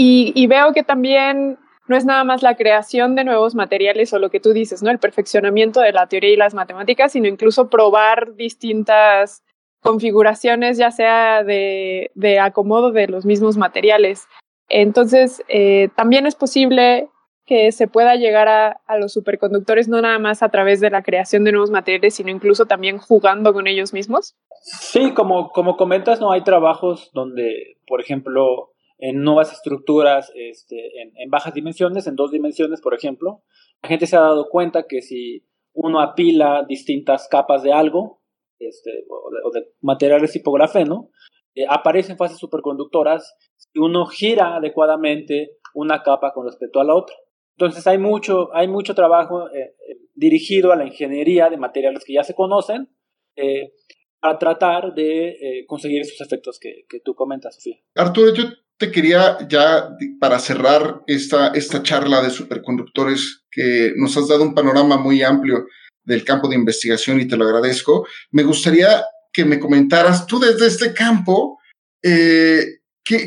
y, 0.00 0.46
veo 0.46 0.72
que 0.72 0.84
también 0.84 1.58
no 1.88 1.96
es 1.96 2.04
nada 2.04 2.22
más 2.22 2.42
la 2.44 2.56
creación 2.56 3.16
de 3.16 3.24
nuevos 3.24 3.56
materiales 3.56 4.12
o 4.12 4.20
lo 4.20 4.30
que 4.30 4.38
tú 4.38 4.52
dices, 4.52 4.80
¿no? 4.80 4.90
El 4.90 5.00
perfeccionamiento 5.00 5.80
de 5.80 5.90
la 5.90 6.06
teoría 6.06 6.30
y 6.30 6.36
las 6.36 6.54
matemáticas, 6.54 7.12
sino 7.12 7.26
incluso 7.26 7.68
probar 7.68 8.36
distintas 8.36 9.42
configuraciones, 9.80 10.78
ya 10.78 10.92
sea 10.92 11.42
de, 11.42 12.10
acomodo 12.40 12.92
de 12.92 13.08
los 13.08 13.24
mismos 13.24 13.56
materiales. 13.56 14.28
Entonces, 14.68 15.42
eh, 15.48 15.88
también 15.96 16.26
es 16.26 16.36
posible 16.36 17.08
que 17.44 17.72
se 17.72 17.88
pueda 17.88 18.14
llegar 18.14 18.46
a, 18.46 18.80
a, 18.86 18.98
los 18.98 19.14
superconductores 19.14 19.88
no 19.88 20.00
nada 20.00 20.20
más 20.20 20.44
a 20.44 20.50
través 20.50 20.80
de 20.80 20.90
la 20.90 21.02
creación 21.02 21.42
de 21.42 21.50
nuevos 21.50 21.70
materiales, 21.70 22.14
sino 22.14 22.30
incluso 22.30 22.66
también 22.66 22.98
jugando 22.98 23.52
con 23.52 23.66
ellos 23.66 23.92
mismos? 23.92 24.36
Sí, 24.62 25.12
como, 25.12 25.48
como 25.50 25.76
comentas, 25.76 26.20
no 26.20 26.30
hay 26.30 26.44
trabajos 26.44 27.10
donde, 27.14 27.78
por 27.88 28.00
ejemplo, 28.00 28.74
en 28.98 29.22
nuevas 29.22 29.52
estructuras 29.52 30.32
este, 30.34 31.02
en, 31.02 31.30
bajas 31.30 31.54
dimensiones, 31.54 32.06
en 32.06 32.16
dos 32.16 32.30
dimensiones, 32.30 32.80
por 32.80 32.94
ejemplo, 32.94 33.42
la 33.82 33.88
gente 33.88 34.06
se 34.06 34.16
ha 34.16 34.20
dado 34.20 34.48
cuenta 34.48 34.86
que 34.88 35.02
si 35.02 35.46
uno 35.72 36.00
apila 36.00 36.64
distintas 36.68 37.28
capas 37.28 37.62
de 37.62 37.72
algo, 37.72 38.22
este, 38.58 39.04
o, 39.08 39.50
de, 39.52 39.72
materiales 39.80 40.32
tipo 40.32 40.50
grafeno, 40.52 41.10
eh, 41.54 41.64
aparecen 41.68 42.16
fases 42.16 42.38
superconductoras 42.38 43.36
si 43.56 43.78
uno 43.78 44.06
gira 44.06 44.56
adecuadamente 44.56 45.58
una 45.74 46.02
capa 46.02 46.32
con 46.32 46.46
respecto 46.46 46.80
a 46.80 46.84
la 46.84 46.94
otra. 46.94 47.14
Entonces 47.58 47.86
hay 47.88 47.98
mucho, 47.98 48.54
hay 48.54 48.68
mucho 48.68 48.94
trabajo 48.94 49.48
eh, 49.50 49.74
eh, 49.88 49.98
dirigido 50.14 50.72
a 50.72 50.76
la 50.76 50.86
ingeniería 50.86 51.50
de 51.50 51.56
materiales 51.56 52.04
que 52.04 52.14
ya 52.14 52.22
se 52.22 52.34
conocen 52.34 52.88
eh, 53.34 53.72
a 54.20 54.38
tratar 54.38 54.94
de 54.94 55.64
conseguir 55.68 56.02
esos 56.02 56.20
efectos 56.20 56.58
que, 56.60 56.84
que, 56.88 57.00
tú 57.00 57.14
comentas, 57.14 57.54
Sofía. 57.54 57.76
Arturo, 57.94 58.34
yo 58.34 58.44
te 58.78 58.92
quería 58.92 59.38
ya 59.48 59.90
para 60.20 60.38
cerrar 60.38 61.02
esta, 61.06 61.48
esta 61.48 61.82
charla 61.82 62.22
de 62.22 62.30
superconductores 62.30 63.42
que 63.50 63.92
nos 63.96 64.16
has 64.16 64.28
dado 64.28 64.44
un 64.44 64.54
panorama 64.54 64.96
muy 64.96 65.22
amplio 65.22 65.66
del 66.04 66.24
campo 66.24 66.48
de 66.48 66.54
investigación 66.54 67.20
y 67.20 67.26
te 67.26 67.36
lo 67.36 67.44
agradezco. 67.44 68.06
Me 68.30 68.44
gustaría 68.44 69.04
que 69.32 69.44
me 69.44 69.58
comentaras 69.58 70.26
tú 70.26 70.38
desde 70.38 70.68
este 70.68 70.94
campo, 70.94 71.58
eh, 72.02 72.64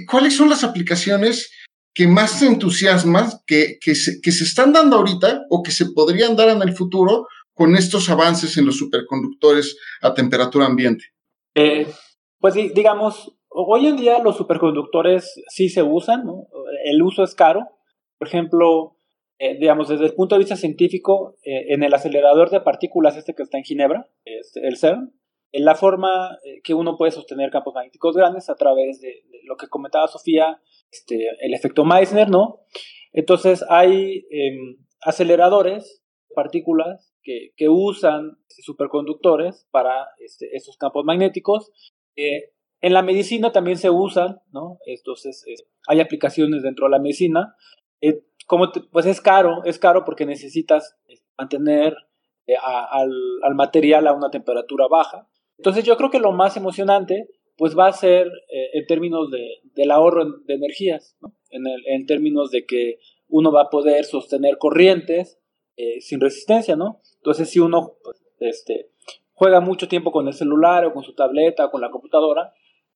¿cuáles 0.10 0.36
son 0.36 0.50
las 0.50 0.64
aplicaciones 0.64 1.52
que 1.94 2.08
más 2.08 2.40
te 2.40 2.46
entusiasman, 2.46 3.30
que, 3.46 3.78
que, 3.82 3.94
se, 3.94 4.22
que 4.22 4.32
se 4.32 4.46
están 4.46 4.72
dando 4.72 4.96
ahorita 4.96 5.42
o 5.50 5.62
que 5.62 5.72
se 5.72 5.88
podrían 5.88 6.38
dar 6.38 6.50
en 6.50 6.62
el 6.62 6.74
futuro 6.74 7.28
con 7.54 7.76
estos 7.76 8.10
avances 8.10 8.58
en 8.58 8.66
los 8.66 8.78
superconductores 8.78 9.78
a 10.02 10.14
temperatura 10.14 10.66
ambiente? 10.66 11.06
Eh, 11.56 11.88
pues 12.40 12.56
digamos, 12.56 13.34
hoy 13.52 13.88
en 13.88 13.98
día 13.98 14.20
los 14.20 14.38
superconductores 14.38 15.42
sí 15.48 15.70
se 15.70 15.84
usan, 15.84 16.26
¿no? 16.26 16.48
el 16.86 17.02
uso 17.02 17.24
es 17.24 17.36
caro. 17.36 17.68
Por 18.18 18.28
ejemplo, 18.28 18.96
eh, 19.40 19.58
digamos, 19.60 19.90
desde 19.90 20.06
el 20.06 20.14
punto 20.14 20.36
de 20.36 20.40
vista 20.40 20.56
científico, 20.56 21.36
eh, 21.44 21.74
en 21.74 21.84
el 21.84 21.94
acelerador 21.94 22.50
de 22.50 22.62
partículas 22.62 23.18
este 23.18 23.34
que 23.34 23.44
está 23.44 23.58
en 23.58 23.64
Ginebra, 23.64 24.10
este, 24.26 24.68
el 24.68 24.78
CERN, 24.78 25.14
en 25.54 25.66
la 25.66 25.76
forma 25.76 26.38
que 26.64 26.74
uno 26.74 26.96
puede 26.98 27.12
sostener 27.12 27.50
campos 27.52 27.74
magnéticos 27.74 28.16
grandes 28.16 28.50
a 28.50 28.56
través 28.56 29.02
de, 29.02 29.24
lo 29.44 29.58
que 29.58 29.68
comentaba 29.68 30.08
Sofía, 30.08 30.62
este, 30.92 31.28
el 31.42 31.54
efecto 31.54 31.84
Meissner, 31.84 32.30
¿no? 32.30 32.62
Entonces 33.12 33.66
hay 33.70 34.26
eh, 34.32 34.78
aceleradores, 35.02 36.04
partículas, 36.34 37.14
que, 37.24 37.52
que, 37.58 37.70
usan 37.70 38.38
superconductores 38.48 39.68
para 39.72 40.08
este, 40.20 40.56
estos 40.56 40.78
campos 40.78 41.04
magnéticos. 41.06 41.72
Eh, 42.16 42.51
en 42.82 42.94
la 42.94 43.02
medicina 43.02 43.52
también 43.52 43.78
se 43.78 43.90
usan, 43.90 44.42
¿no? 44.52 44.80
Entonces 44.86 45.46
eh, 45.48 45.56
hay 45.88 46.00
aplicaciones 46.00 46.64
dentro 46.64 46.86
de 46.86 46.92
la 46.92 47.00
medicina. 47.00 47.56
Eh, 48.02 48.24
como 48.48 48.72
pues 48.92 49.06
es 49.06 49.22
caro, 49.22 49.64
es 49.66 49.80
caro 49.80 50.04
porque 50.04 50.26
necesitas 50.26 50.98
mantener 51.38 51.96
a, 52.62 52.86
al, 52.86 53.12
al 53.44 53.56
material 53.56 54.08
a 54.08 54.14
una 54.14 54.30
temperatura 54.30 54.88
baja. 54.90 55.28
Entonces 55.58 55.84
yo 55.84 55.96
creo 55.96 56.10
que 56.10 56.20
lo 56.20 56.32
más 56.32 56.58
emocionante 56.58 57.30
pues 57.62 57.78
va 57.78 57.86
a 57.86 57.94
ser 57.94 58.26
eh, 58.52 58.70
en 58.74 58.88
términos 58.88 59.30
de, 59.30 59.60
del 59.76 59.92
ahorro 59.92 60.26
de 60.48 60.56
energías, 60.56 61.16
¿no? 61.22 61.36
en, 61.52 62.08
términos 62.08 62.50
de 62.50 62.66
que 62.66 62.98
uno 63.28 63.52
va 63.52 63.64
a 63.64 63.70
poder 63.70 64.06
sostener 64.06 64.58
corrientes 64.58 65.40
eh, 65.78 66.02
sin 66.02 66.20
resistencia, 66.20 66.76
¿no? 66.76 67.02
Entonces 67.18 67.52
si 67.52 67.60
uno 67.60 67.98
pues, 68.04 68.20
este, 68.40 68.90
juega 69.34 69.60
mucho 69.60 69.88
tiempo 69.88 70.12
con 70.12 70.28
el 70.28 70.34
celular 70.34 70.86
o 70.86 70.94
con 70.94 71.04
su 71.04 71.14
tableta 71.14 71.66
o 71.66 71.70
con 71.70 71.82
la 71.82 71.92
computadora, 71.92 72.52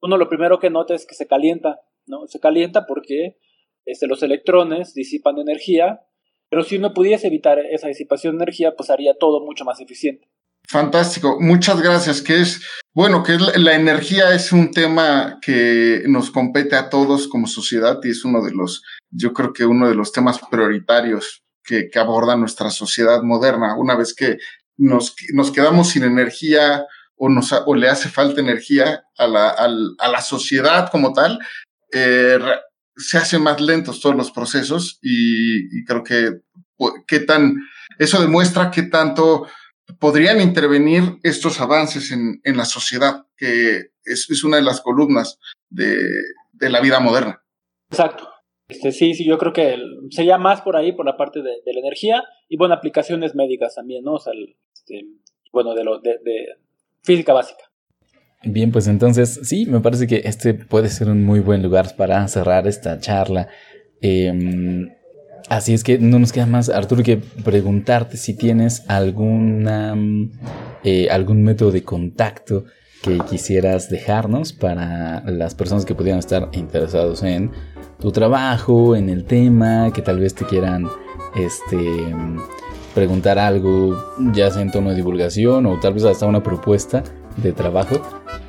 uno 0.05 0.17
lo 0.17 0.29
primero 0.29 0.59
que 0.59 0.69
nota 0.69 0.93
es 0.93 1.05
que 1.05 1.15
se 1.15 1.27
calienta, 1.27 1.79
¿no? 2.05 2.27
Se 2.27 2.39
calienta 2.39 2.85
porque 2.87 3.37
este, 3.85 4.07
los 4.07 4.23
electrones 4.23 4.93
disipan 4.93 5.37
energía, 5.39 6.01
pero 6.49 6.63
si 6.63 6.77
uno 6.77 6.93
pudiese 6.93 7.27
evitar 7.27 7.59
esa 7.59 7.87
disipación 7.87 8.37
de 8.37 8.43
energía, 8.43 8.75
pues 8.75 8.89
haría 8.89 9.15
todo 9.19 9.43
mucho 9.43 9.65
más 9.65 9.81
eficiente. 9.81 10.29
Fantástico, 10.67 11.37
muchas 11.39 11.81
gracias. 11.81 12.21
Que 12.21 12.41
es, 12.41 12.61
bueno, 12.93 13.23
que 13.23 13.37
la, 13.37 13.75
energía 13.75 14.33
es 14.33 14.51
un 14.51 14.71
tema 14.71 15.39
que 15.41 16.03
nos 16.07 16.31
compete 16.31 16.75
a 16.75 16.89
todos 16.89 17.27
como 17.27 17.47
sociedad 17.47 17.99
y 18.03 18.11
es 18.11 18.25
uno 18.25 18.43
de 18.43 18.51
los, 18.51 18.83
yo 19.11 19.33
creo 19.33 19.53
que 19.53 19.65
uno 19.65 19.87
de 19.87 19.95
los 19.95 20.11
temas 20.11 20.39
prioritarios 20.49 21.43
que, 21.63 21.89
que 21.89 21.99
aborda 21.99 22.35
nuestra 22.35 22.69
sociedad 22.71 23.21
moderna. 23.21 23.77
Una 23.77 23.95
vez 23.95 24.13
que 24.15 24.37
nos, 24.77 25.15
nos 25.33 25.51
quedamos 25.51 25.89
sin 25.89 26.03
energía 26.03 26.85
o, 27.17 27.75
le 27.75 27.87
hace 27.87 28.09
falta 28.09 28.41
energía 28.41 29.03
a 29.17 29.27
la, 29.27 29.49
a, 29.49 29.67
la 30.07 30.21
sociedad 30.21 30.89
como 30.91 31.13
tal, 31.13 31.39
eh, 31.91 32.39
se 32.97 33.17
hacen 33.17 33.41
más 33.41 33.59
lentos 33.61 33.99
todos 33.99 34.15
los 34.15 34.31
procesos 34.31 34.99
y, 35.01 35.83
creo 35.85 36.03
que, 36.03 36.41
qué 37.07 37.19
tan, 37.19 37.57
eso 37.99 38.21
demuestra 38.21 38.71
qué 38.71 38.83
tanto 38.83 39.47
podrían 39.99 40.41
intervenir 40.41 41.19
estos 41.23 41.61
avances 41.61 42.11
en, 42.11 42.41
en 42.43 42.57
la 42.57 42.65
sociedad, 42.65 43.25
que 43.37 43.91
es, 44.03 44.29
es, 44.29 44.43
una 44.43 44.57
de 44.57 44.63
las 44.63 44.81
columnas 44.81 45.39
de, 45.69 45.97
de, 46.53 46.69
la 46.69 46.81
vida 46.81 46.99
moderna. 46.99 47.43
Exacto. 47.91 48.29
Este, 48.67 48.91
sí, 48.91 49.13
sí, 49.13 49.25
yo 49.25 49.37
creo 49.37 49.53
que 49.53 49.77
sería 50.09 50.39
más 50.39 50.61
por 50.61 50.75
ahí, 50.75 50.91
por 50.91 51.05
la 51.05 51.17
parte 51.17 51.41
de, 51.43 51.61
la 51.65 51.79
energía 51.79 52.23
y, 52.49 52.57
bueno, 52.57 52.73
aplicaciones 52.73 53.35
médicas 53.35 53.75
también, 53.75 54.03
¿no? 54.03 54.13
O 54.13 54.19
sea, 54.19 54.33
el, 54.33 54.55
este, 54.73 55.05
bueno, 55.51 55.75
de, 55.75 55.83
lo, 55.83 55.99
de 55.99 56.17
física 57.05 57.33
básica. 57.33 57.63
Bien, 58.43 58.71
pues 58.71 58.87
entonces 58.87 59.39
sí, 59.43 59.65
me 59.65 59.79
parece 59.79 60.07
que 60.07 60.21
este 60.25 60.53
puede 60.53 60.89
ser 60.89 61.09
un 61.09 61.23
muy 61.23 61.39
buen 61.39 61.63
lugar 61.63 61.95
para 61.95 62.27
cerrar 62.27 62.67
esta 62.67 62.99
charla. 62.99 63.47
Eh, 64.01 64.91
Así 65.47 65.75
es 65.75 65.83
que 65.83 65.99
no 65.99 66.17
nos 66.17 66.31
queda 66.31 66.47
más, 66.47 66.69
Arturo, 66.69 67.03
que 67.03 67.17
preguntarte 67.17 68.17
si 68.17 68.33
tienes 68.33 68.83
alguna, 68.87 69.95
eh, 70.83 71.07
algún 71.11 71.43
método 71.43 71.71
de 71.71 71.83
contacto 71.83 72.65
que 73.03 73.19
quisieras 73.29 73.89
dejarnos 73.89 74.53
para 74.53 75.21
las 75.29 75.53
personas 75.53 75.85
que 75.85 75.93
pudieran 75.93 76.17
estar 76.17 76.49
interesados 76.53 77.21
en 77.21 77.51
tu 77.99 78.11
trabajo, 78.11 78.95
en 78.95 79.09
el 79.09 79.25
tema, 79.25 79.91
que 79.93 80.01
tal 80.01 80.19
vez 80.19 80.33
te 80.33 80.45
quieran 80.45 80.87
este, 81.35 82.15
preguntar 82.95 83.37
algo, 83.37 83.95
ya 84.33 84.49
sea 84.49 84.63
en 84.63 84.71
tono 84.71 84.89
de 84.89 84.95
divulgación 84.95 85.67
o 85.67 85.79
tal 85.79 85.93
vez 85.93 86.05
hasta 86.05 86.25
una 86.25 86.41
propuesta 86.41 87.03
de 87.37 87.51
trabajo. 87.51 87.97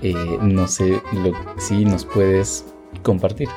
Eh, 0.01 0.15
no 0.41 0.67
sé 0.69 1.03
lo, 1.13 1.33
si 1.59 1.85
nos 1.85 2.07
puedes 2.07 2.65
compartir. 3.03 3.49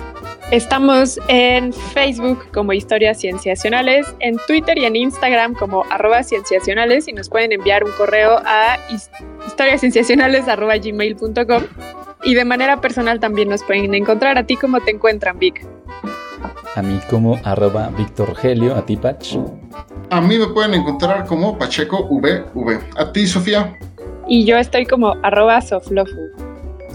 Estamos 0.51 1.19
en 1.27 1.73
Facebook 1.73 2.51
como 2.53 2.71
Historias 2.71 3.19
Cienciacionales, 3.19 4.05
en 4.19 4.37
Twitter 4.47 4.77
y 4.77 4.85
en 4.85 4.95
Instagram 4.95 5.55
como 5.55 5.83
arroba 5.89 6.21
cienciacionales 6.21 7.07
y 7.07 7.13
nos 7.13 7.29
pueden 7.29 7.51
enviar 7.51 7.83
un 7.83 7.89
correo 7.93 8.37
a 8.45 8.77
historiascienciacionales.gmail.com 9.47 11.63
y 12.23 12.35
de 12.35 12.45
manera 12.45 12.79
personal 12.79 13.19
también 13.19 13.49
nos 13.49 13.63
pueden 13.63 13.95
encontrar. 13.95 14.37
¿A 14.37 14.45
ti 14.45 14.55
cómo 14.55 14.79
te 14.81 14.91
encuentran, 14.91 15.39
Vic? 15.39 15.65
A 16.75 16.83
mí 16.83 16.99
como 17.09 17.39
arroba 17.43 17.89
Víctor 17.97 18.35
Helio, 18.43 18.75
a 18.75 18.85
ti 18.85 18.97
Pach. 18.97 19.39
A 20.11 20.21
mí 20.21 20.37
me 20.37 20.45
pueden 20.47 20.75
encontrar 20.75 21.25
como 21.25 21.57
Pacheco 21.57 22.07
VV. 22.07 22.79
A 22.97 23.11
ti, 23.11 23.25
Sofía. 23.25 23.75
Y 24.27 24.45
yo 24.45 24.57
estoy 24.57 24.85
como 24.85 25.15
arroba 25.23 25.59
Soflofu. 25.61 26.13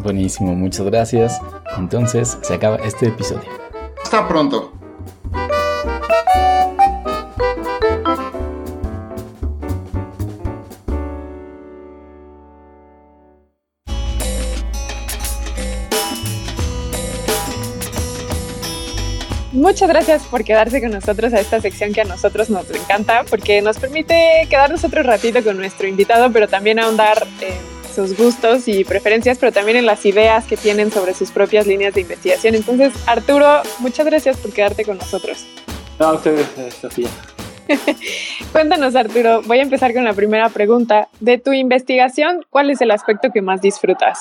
Buenísimo, 0.02 0.54
muchas 0.54 0.86
gracias. 0.86 1.40
Entonces 1.76 2.38
se 2.40 2.54
acaba 2.54 2.76
este 2.76 3.08
episodio. 3.08 3.48
Hasta 4.02 4.26
pronto. 4.26 4.72
Muchas 19.52 19.88
gracias 19.88 20.22
por 20.24 20.42
quedarse 20.42 20.80
con 20.80 20.90
nosotros 20.90 21.32
a 21.34 21.40
esta 21.40 21.60
sección 21.60 21.92
que 21.92 22.00
a 22.00 22.04
nosotros 22.04 22.50
nos 22.50 22.68
encanta 22.70 23.24
porque 23.28 23.60
nos 23.60 23.78
permite 23.78 24.46
quedarnos 24.48 24.82
otro 24.84 25.02
ratito 25.02 25.44
con 25.44 25.58
nuestro 25.58 25.86
invitado, 25.86 26.32
pero 26.32 26.48
también 26.48 26.78
ahondar 26.78 27.26
en 27.40 27.80
sus 27.90 28.16
gustos 28.16 28.68
y 28.68 28.85
preferencias, 28.85 29.38
pero 29.38 29.53
también 29.53 29.76
en 29.76 29.87
las 29.87 30.07
ideas 30.07 30.46
que 30.46 30.57
tienen 30.57 30.90
sobre 30.90 31.14
sus 31.14 31.31
propias 31.31 31.66
líneas 31.66 31.94
de 31.94 32.03
investigación. 32.03 32.55
Entonces, 32.55 32.92
Arturo, 33.07 33.62
muchas 33.81 34.07
gracias 34.07 34.37
por 34.38 34.53
quedarte 34.53 34.85
con 34.85 34.98
nosotros. 34.98 35.44
No, 35.98 36.07
a 36.07 36.12
ustedes, 36.14 36.46
eh, 36.59 36.70
Sofía. 36.70 37.09
Cuéntanos, 38.53 38.96
Arturo. 38.96 39.42
Voy 39.42 39.59
a 39.59 39.62
empezar 39.62 39.92
con 39.92 40.05
la 40.05 40.12
primera 40.12 40.48
pregunta. 40.48 41.09
De 41.20 41.38
tu 41.38 41.53
investigación, 41.53 42.44
¿cuál 42.50 42.70
es 42.70 42.81
el 42.81 42.90
aspecto 42.90 43.31
que 43.33 43.42
más 43.42 43.61
disfrutas? 43.61 44.18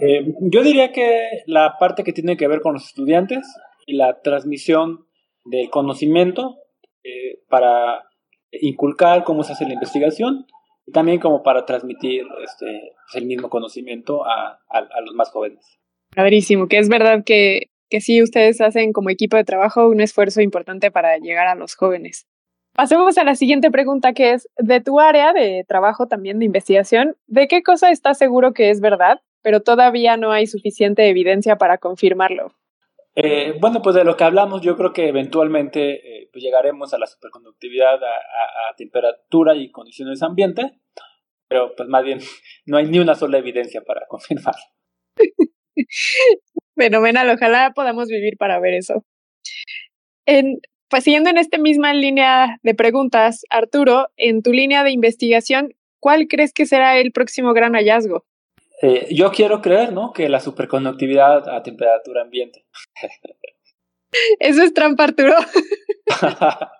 Eh, 0.00 0.34
yo 0.40 0.62
diría 0.62 0.92
que 0.92 1.42
la 1.46 1.76
parte 1.78 2.04
que 2.04 2.12
tiene 2.12 2.36
que 2.36 2.48
ver 2.48 2.60
con 2.60 2.74
los 2.74 2.86
estudiantes 2.86 3.46
y 3.86 3.96
la 3.96 4.20
transmisión 4.22 5.06
del 5.44 5.70
conocimiento 5.70 6.56
eh, 7.04 7.40
para 7.48 8.04
inculcar 8.52 9.24
cómo 9.24 9.44
se 9.44 9.52
hace 9.52 9.64
la 9.64 9.74
investigación 9.74 10.46
también 10.92 11.20
como 11.20 11.42
para 11.42 11.66
transmitir 11.66 12.26
este, 12.44 12.92
pues, 13.04 13.14
el 13.14 13.26
mismo 13.26 13.48
conocimiento 13.48 14.24
a, 14.24 14.60
a, 14.68 15.00
los 15.04 15.14
más 15.14 15.30
jóvenes. 15.30 15.78
Padrísimo, 16.14 16.68
que 16.68 16.78
es 16.78 16.88
verdad 16.88 17.22
que, 17.24 17.70
que 17.88 18.00
sí 18.00 18.22
ustedes 18.22 18.60
hacen 18.60 18.92
como 18.92 19.10
equipo 19.10 19.36
de 19.36 19.44
trabajo 19.44 19.88
un 19.88 20.00
esfuerzo 20.00 20.40
importante 20.40 20.90
para 20.90 21.18
llegar 21.18 21.46
a 21.46 21.54
los 21.54 21.74
jóvenes. 21.74 22.26
Pasemos 22.74 23.18
a 23.18 23.24
la 23.24 23.34
siguiente 23.34 23.70
pregunta 23.70 24.12
que 24.12 24.32
es, 24.32 24.48
de 24.56 24.80
tu 24.80 25.00
área 25.00 25.32
de 25.32 25.64
trabajo 25.66 26.06
también 26.06 26.38
de 26.38 26.44
investigación, 26.44 27.16
¿de 27.26 27.48
qué 27.48 27.62
cosa 27.62 27.90
estás 27.90 28.18
seguro 28.18 28.52
que 28.52 28.70
es 28.70 28.80
verdad 28.80 29.20
pero 29.42 29.60
todavía 29.60 30.16
no 30.16 30.32
hay 30.32 30.46
suficiente 30.46 31.08
evidencia 31.08 31.56
para 31.56 31.78
confirmarlo. 31.78 32.52
Eh, 33.16 33.54
bueno, 33.60 33.82
pues 33.82 33.96
de 33.96 34.04
lo 34.04 34.16
que 34.16 34.24
hablamos, 34.24 34.62
yo 34.62 34.76
creo 34.76 34.92
que 34.92 35.08
eventualmente 35.08 35.94
eh, 35.94 36.28
pues 36.32 36.44
llegaremos 36.44 36.94
a 36.94 36.98
la 36.98 37.06
superconductividad 37.06 38.02
a, 38.02 38.76
temperatura 38.76 39.54
y 39.56 39.70
condiciones 39.70 40.22
ambiente, 40.22 40.78
pero 41.48 41.74
pues 41.76 41.88
más 41.88 42.04
bien 42.04 42.20
no 42.66 42.78
hay 42.78 42.86
ni 42.86 42.98
una 42.98 43.14
sola 43.14 43.38
evidencia 43.38 43.82
para 43.82 44.06
confirmar. 44.06 44.54
Fenomenal, 46.76 47.28
ojalá 47.30 47.72
podamos 47.74 48.08
vivir 48.08 48.36
para 48.38 48.60
ver 48.60 48.74
eso. 48.74 49.04
En, 50.24 50.60
pues 50.88 51.04
siguiendo 51.04 51.30
en 51.30 51.38
esta 51.38 51.58
misma 51.58 51.92
línea 51.92 52.58
de 52.62 52.74
preguntas, 52.74 53.42
Arturo, 53.50 54.08
en 54.16 54.42
tu 54.42 54.52
línea 54.52 54.84
de 54.84 54.92
investigación, 54.92 55.74
¿cuál 56.00 56.28
crees 56.28 56.52
que 56.52 56.64
será 56.64 56.98
el 56.98 57.12
próximo 57.12 57.52
gran 57.52 57.74
hallazgo? 57.74 58.24
Eh, 58.82 59.08
yo 59.14 59.30
quiero 59.30 59.60
creer, 59.60 59.92
¿no? 59.92 60.12
Que 60.12 60.28
la 60.28 60.40
superconductividad 60.40 61.48
a 61.48 61.62
temperatura 61.62 62.22
ambiente. 62.22 62.64
Eso 64.38 64.62
es 64.62 64.74
trampa, 64.74 65.04
Arturo. 65.04 65.34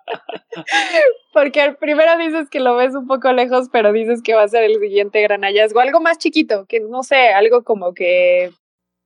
Porque 1.33 1.75
primero 1.79 2.17
dices 2.17 2.49
que 2.49 2.59
lo 2.59 2.75
ves 2.75 2.93
un 2.95 3.07
poco 3.07 3.31
lejos, 3.31 3.69
pero 3.71 3.93
dices 3.93 4.21
que 4.21 4.33
va 4.33 4.43
a 4.43 4.47
ser 4.47 4.63
el 4.63 4.79
siguiente 4.79 5.21
gran 5.21 5.43
hallazgo. 5.43 5.79
Algo 5.79 6.01
más 6.01 6.17
chiquito, 6.17 6.65
que 6.67 6.81
no 6.81 7.03
sé, 7.03 7.29
algo 7.29 7.63
como 7.63 7.93
que... 7.93 8.51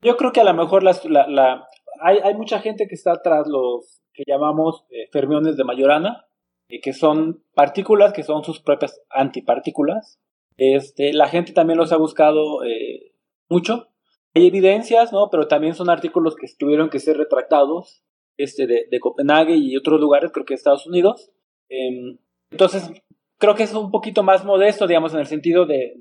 Yo 0.02 0.18
creo 0.18 0.32
que 0.32 0.42
a 0.42 0.46
lo 0.46 0.54
mejor 0.54 0.84
la, 0.84 0.96
la, 1.28 1.68
hay, 2.02 2.20
hay, 2.24 2.34
mucha 2.34 2.60
gente 2.60 2.88
que 2.88 2.96
está 2.96 3.22
tras 3.22 3.48
los 3.48 4.02
que 4.14 4.24
llamamos 4.26 4.86
eh, 4.90 5.08
fermiones 5.12 5.58
de 5.58 5.64
Majorana, 5.64 6.26
y 6.68 6.82
que 6.82 6.94
son 6.94 7.44
partículas 7.54 8.14
que 8.14 8.24
son 8.24 8.44
sus 8.44 8.60
propias 8.60 9.02
antipartículas, 9.10 10.20
este, 10.58 11.14
la 11.14 11.28
gente 11.28 11.54
también 11.54 11.78
los 11.78 11.92
ha 11.92 11.98
buscado 11.98 12.64
eh, 12.64 13.14
mucho. 13.50 13.90
Hay 14.34 14.48
evidencias, 14.48 15.12
¿no? 15.12 15.30
Pero 15.30 15.48
también 15.48 15.76
son 15.76 15.90
artículos 15.90 16.36
que 16.36 16.48
tuvieron 16.58 16.90
que 16.90 17.00
ser 17.00 17.18
retractados 17.18 18.04
este, 18.38 18.68
de, 18.68 19.00
Copenhague 19.00 19.56
y 19.56 19.78
otros 19.78 20.00
lugares, 20.00 20.32
creo 20.32 20.46
que 20.46 20.54
Estados 20.54 20.88
Unidos. 20.88 21.32
Em, 21.70 22.18
entonces, 22.52 22.92
creo 23.38 23.56
que 23.56 23.64
es 23.64 23.74
un 23.74 23.92
poquito 23.92 24.24
más 24.24 24.44
modesto, 24.44 24.88
digamos, 24.88 25.14
en 25.14 25.20
el 25.20 25.26
sentido 25.26 25.66
de, 25.66 25.94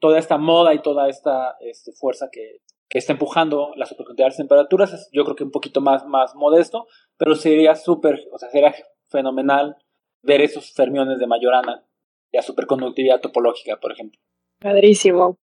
toda 0.00 0.18
esta 0.18 0.38
moda 0.38 0.74
y 0.74 0.82
toda 0.82 1.08
esta 1.08 1.56
este, 1.60 1.92
fuerza 1.92 2.28
que, 2.30 2.60
que, 2.88 2.98
está 2.98 3.12
empujando 3.12 3.72
las 3.76 3.88
superconductividades 3.88 4.36
de 4.36 4.44
temperaturas. 4.44 5.10
Yo 5.12 5.24
creo 5.24 5.36
que 5.36 5.44
un 5.44 5.50
poquito 5.50 5.80
más, 5.80 6.06
más 6.06 6.34
modesto, 6.34 6.86
pero 7.16 7.34
sería 7.34 7.74
súper, 7.74 8.20
o 8.32 8.38
sea, 8.38 8.50
sería 8.50 8.74
fenomenal 9.08 9.76
ver 10.22 10.42
esos 10.42 10.72
fermiones 10.72 11.18
de 11.18 11.26
Majorana 11.26 11.87
la 12.32 12.42
superconductividad 12.42 13.20
topológica, 13.20 13.76
por 13.76 13.92
ejemplo. 13.92 14.18
Padrísimo. 14.60 15.38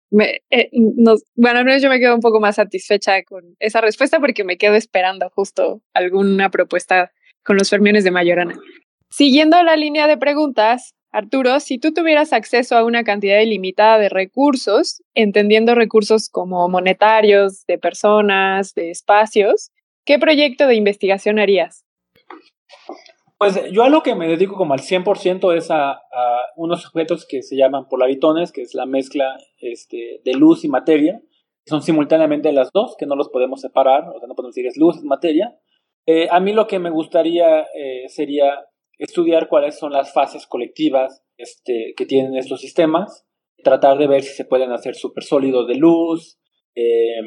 Eh, 0.49 0.69
bueno, 1.35 1.59
al 1.59 1.65
menos 1.65 1.81
yo 1.81 1.89
me 1.89 1.99
quedo 1.99 2.15
un 2.15 2.21
poco 2.21 2.39
más 2.39 2.55
satisfecha 2.55 3.23
con 3.23 3.55
esa 3.59 3.81
respuesta 3.81 4.19
porque 4.19 4.43
me 4.43 4.57
quedo 4.57 4.75
esperando 4.75 5.29
justo 5.29 5.81
alguna 5.93 6.49
propuesta 6.49 7.11
con 7.43 7.57
los 7.57 7.69
fermiones 7.69 8.03
de 8.03 8.11
Majorana. 8.11 8.59
Siguiendo 9.09 9.61
la 9.63 9.75
línea 9.75 10.07
de 10.07 10.17
preguntas, 10.17 10.93
Arturo, 11.13 11.59
si 11.59 11.77
tú 11.77 11.93
tuvieras 11.93 12.31
acceso 12.31 12.77
a 12.77 12.85
una 12.85 13.03
cantidad 13.03 13.39
ilimitada 13.41 13.99
de 13.99 14.07
recursos, 14.07 15.01
entendiendo 15.13 15.75
recursos 15.75 16.29
como 16.29 16.69
monetarios, 16.69 17.65
de 17.67 17.77
personas, 17.77 18.73
de 18.73 18.91
espacios, 18.91 19.71
¿qué 20.05 20.19
proyecto 20.19 20.67
de 20.67 20.75
investigación 20.75 21.39
harías? 21.39 21.83
Pues 23.41 23.60
yo 23.71 23.82
a 23.82 23.89
lo 23.89 24.04
que 24.04 24.13
me 24.13 24.27
dedico 24.27 24.56
como 24.56 24.75
al 24.75 24.82
100% 24.82 25.58
es 25.58 25.71
a, 25.71 25.99
unos 26.58 26.86
objetos 26.86 27.25
que 27.25 27.41
se 27.41 27.58
llaman 27.58 27.88
polaritones, 27.89 28.51
que 28.51 28.62
es 28.62 28.75
la 28.75 28.86
mezcla 28.86 29.36
este, 29.58 30.21
de 30.23 30.34
luz 30.36 30.63
y 30.63 30.67
materia. 30.67 31.23
Son 31.65 31.82
simultáneamente 31.82 32.51
las 32.51 32.69
dos, 32.71 32.95
que 32.99 33.08
no 33.08 33.15
los 33.15 33.30
podemos 33.30 33.60
separar, 33.60 34.08
o 34.10 34.19
sea, 34.19 34.27
no 34.27 34.36
podemos 34.36 34.54
decir 34.54 34.67
es 34.67 34.77
luz, 34.77 34.97
es 34.97 35.04
materia. 35.06 35.58
Eh, 36.06 36.27
a 36.30 36.39
mí 36.39 36.54
lo 36.54 36.67
que 36.67 36.77
me 36.77 36.91
gustaría 36.91 37.62
eh, 37.73 38.08
sería 38.10 38.63
estudiar 38.99 39.47
cuáles 39.47 39.75
son 39.75 39.91
las 39.91 40.13
fases 40.13 40.45
colectivas 40.45 41.23
este, 41.36 41.95
que 41.97 42.06
tienen 42.06 42.38
estos 42.38 42.62
sistemas, 42.62 43.25
tratar 43.63 43.97
de 43.97 44.06
ver 44.06 44.21
si 44.21 44.36
se 44.36 44.45
pueden 44.45 44.71
hacer 44.71 44.93
supersólidos 44.93 45.67
de 45.67 45.77
luz, 45.77 46.39
eh, 46.75 47.21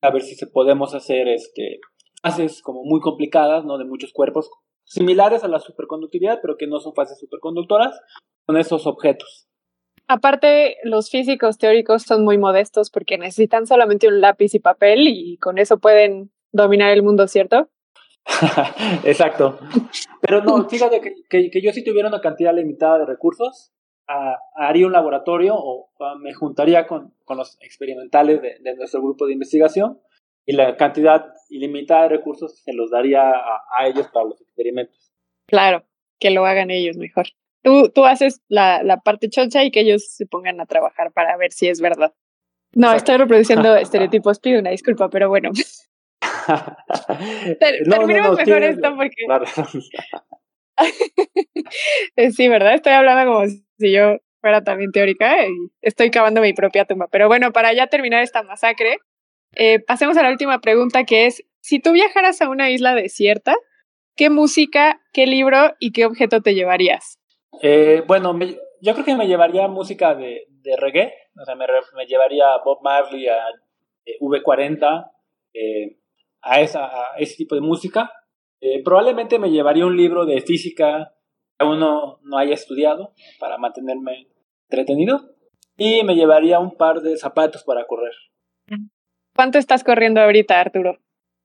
a 0.00 0.10
ver 0.10 0.22
si 0.22 0.34
se 0.34 0.46
podemos 0.46 0.94
hacer 0.94 1.28
este, 1.28 1.78
fases 2.22 2.62
como 2.62 2.84
muy 2.84 3.00
complicadas, 3.00 3.66
¿no? 3.66 3.76
De 3.76 3.84
muchos 3.84 4.14
cuerpos, 4.14 4.48
similares 4.84 5.44
a 5.44 5.48
la 5.48 5.60
superconductividad, 5.60 6.40
pero 6.40 6.56
que 6.56 6.66
no 6.66 6.80
son 6.80 6.94
fases 6.94 7.18
superconductoras, 7.18 8.00
con 8.46 8.56
esos 8.56 8.86
objetos. 8.86 9.48
Aparte, 10.08 10.76
los 10.82 11.10
físicos 11.10 11.58
teóricos 11.58 12.02
son 12.02 12.24
muy 12.24 12.36
modestos 12.36 12.90
porque 12.90 13.18
necesitan 13.18 13.66
solamente 13.66 14.08
un 14.08 14.20
lápiz 14.20 14.54
y 14.54 14.58
papel 14.58 15.06
y 15.08 15.38
con 15.38 15.58
eso 15.58 15.78
pueden 15.78 16.30
dominar 16.52 16.92
el 16.92 17.02
mundo, 17.02 17.26
¿cierto? 17.28 17.70
Exacto. 19.04 19.58
Pero 20.20 20.42
no, 20.42 20.64
fíjate 20.68 21.00
que, 21.00 21.50
que, 21.50 21.62
yo 21.62 21.72
si 21.72 21.84
tuviera 21.84 22.08
una 22.08 22.20
cantidad 22.20 22.54
limitada 22.54 22.98
de 22.98 23.06
recursos, 23.06 23.72
haría 24.54 24.86
un 24.86 24.92
laboratorio 24.92 25.54
o, 25.56 25.90
me 26.20 26.34
juntaría 26.34 26.86
con, 26.86 27.14
con 27.24 27.38
los 27.38 27.56
experimentales 27.62 28.42
de, 28.42 28.58
de, 28.60 28.76
nuestro 28.76 29.00
grupo 29.00 29.26
de 29.26 29.32
investigación 29.32 30.00
y 30.46 30.54
la 30.54 30.76
cantidad 30.76 31.26
ilimitada 31.48 32.04
de 32.04 32.08
recursos 32.10 32.60
se 32.62 32.72
los 32.72 32.90
daría 32.90 33.30
a, 33.30 33.86
ellos 33.86 34.08
para 34.08 34.26
los 34.26 34.40
experimentos. 34.40 35.12
Claro, 35.46 35.84
que 36.18 36.30
lo 36.30 36.46
hagan 36.46 36.70
ellos 36.70 36.96
mejor. 36.96 37.26
Tú, 37.62 37.90
tú 37.90 38.04
haces 38.04 38.42
la, 38.48 38.82
la 38.82 39.00
parte 39.00 39.28
choncha 39.28 39.62
y 39.64 39.70
que 39.70 39.80
ellos 39.80 40.08
se 40.08 40.26
pongan 40.26 40.60
a 40.60 40.66
trabajar 40.66 41.12
para 41.12 41.36
ver 41.36 41.52
si 41.52 41.68
es 41.68 41.80
verdad. 41.80 42.12
No, 42.74 42.92
estoy 42.92 43.18
reproduciendo 43.18 43.76
estereotipos, 43.76 44.40
pido 44.40 44.60
una 44.60 44.70
disculpa, 44.70 45.08
pero 45.10 45.28
bueno. 45.28 45.50
terminemos 47.88 48.36
mejor 48.36 48.62
esto 48.62 48.96
porque... 48.96 49.26
sí, 52.32 52.48
¿verdad? 52.48 52.74
Estoy 52.74 52.94
hablando 52.94 53.32
como 53.32 53.46
si 53.46 53.92
yo 53.92 54.16
fuera 54.40 54.64
también 54.64 54.90
teórica 54.90 55.46
y 55.46 55.52
estoy 55.82 56.10
cavando 56.10 56.40
mi 56.40 56.52
propia 56.52 56.84
tumba. 56.84 57.08
Pero 57.10 57.28
bueno, 57.28 57.52
para 57.52 57.72
ya 57.72 57.86
terminar 57.86 58.22
esta 58.22 58.42
masacre, 58.42 58.98
eh, 59.54 59.80
pasemos 59.80 60.16
a 60.16 60.22
la 60.22 60.30
última 60.30 60.60
pregunta 60.60 61.04
que 61.04 61.26
es, 61.26 61.44
si 61.60 61.80
tú 61.80 61.92
viajaras 61.92 62.40
a 62.40 62.48
una 62.48 62.70
isla 62.70 62.94
desierta, 62.94 63.54
¿qué 64.16 64.30
música, 64.30 65.00
qué 65.12 65.26
libro 65.26 65.74
y 65.78 65.92
qué 65.92 66.06
objeto 66.06 66.40
te 66.40 66.54
llevarías? 66.54 67.18
Eh, 67.60 68.02
bueno, 68.06 68.36
yo 68.80 68.94
creo 68.94 69.04
que 69.04 69.16
me 69.16 69.28
llevaría 69.28 69.68
música 69.68 70.14
de, 70.14 70.46
de 70.48 70.76
reggae, 70.76 71.12
o 71.40 71.44
sea, 71.44 71.54
me, 71.54 71.66
me, 71.96 72.06
llevaría 72.06 72.54
a 72.54 72.62
Bob 72.64 72.80
Marley, 72.82 73.28
a 73.28 73.38
eh, 74.04 74.18
V40, 74.20 75.10
a, 76.42 76.60
esa, 76.60 76.86
a 76.86 77.18
ese 77.18 77.36
tipo 77.36 77.54
de 77.54 77.60
música. 77.60 78.10
probablemente 78.84 79.38
me 79.38 79.50
llevaría 79.50 79.86
un 79.86 79.96
libro 79.96 80.24
de 80.24 80.40
física 80.40 81.14
que 81.58 81.64
aún 81.64 81.78
no, 81.78 82.18
no 82.22 82.38
haya 82.38 82.54
estudiado 82.54 83.12
para 83.38 83.58
mantenerme 83.58 84.28
entretenido 84.68 85.32
y 85.76 86.02
me 86.04 86.14
llevaría 86.14 86.58
un 86.58 86.76
par 86.76 87.00
de 87.02 87.16
zapatos 87.16 87.64
para 87.64 87.86
correr. 87.86 88.12
¿Cuánto 89.34 89.58
estás 89.58 89.84
corriendo 89.84 90.20
ahorita, 90.20 90.60
Arturo? 90.60 90.98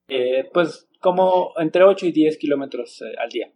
Eh, 0.09 0.49
pues 0.53 0.88
como 0.99 1.53
entre 1.57 1.83
8 1.83 2.07
y 2.07 2.11
10 2.11 2.38
kilómetros 2.38 3.01
eh, 3.01 3.15
al 3.19 3.29
día. 3.29 3.51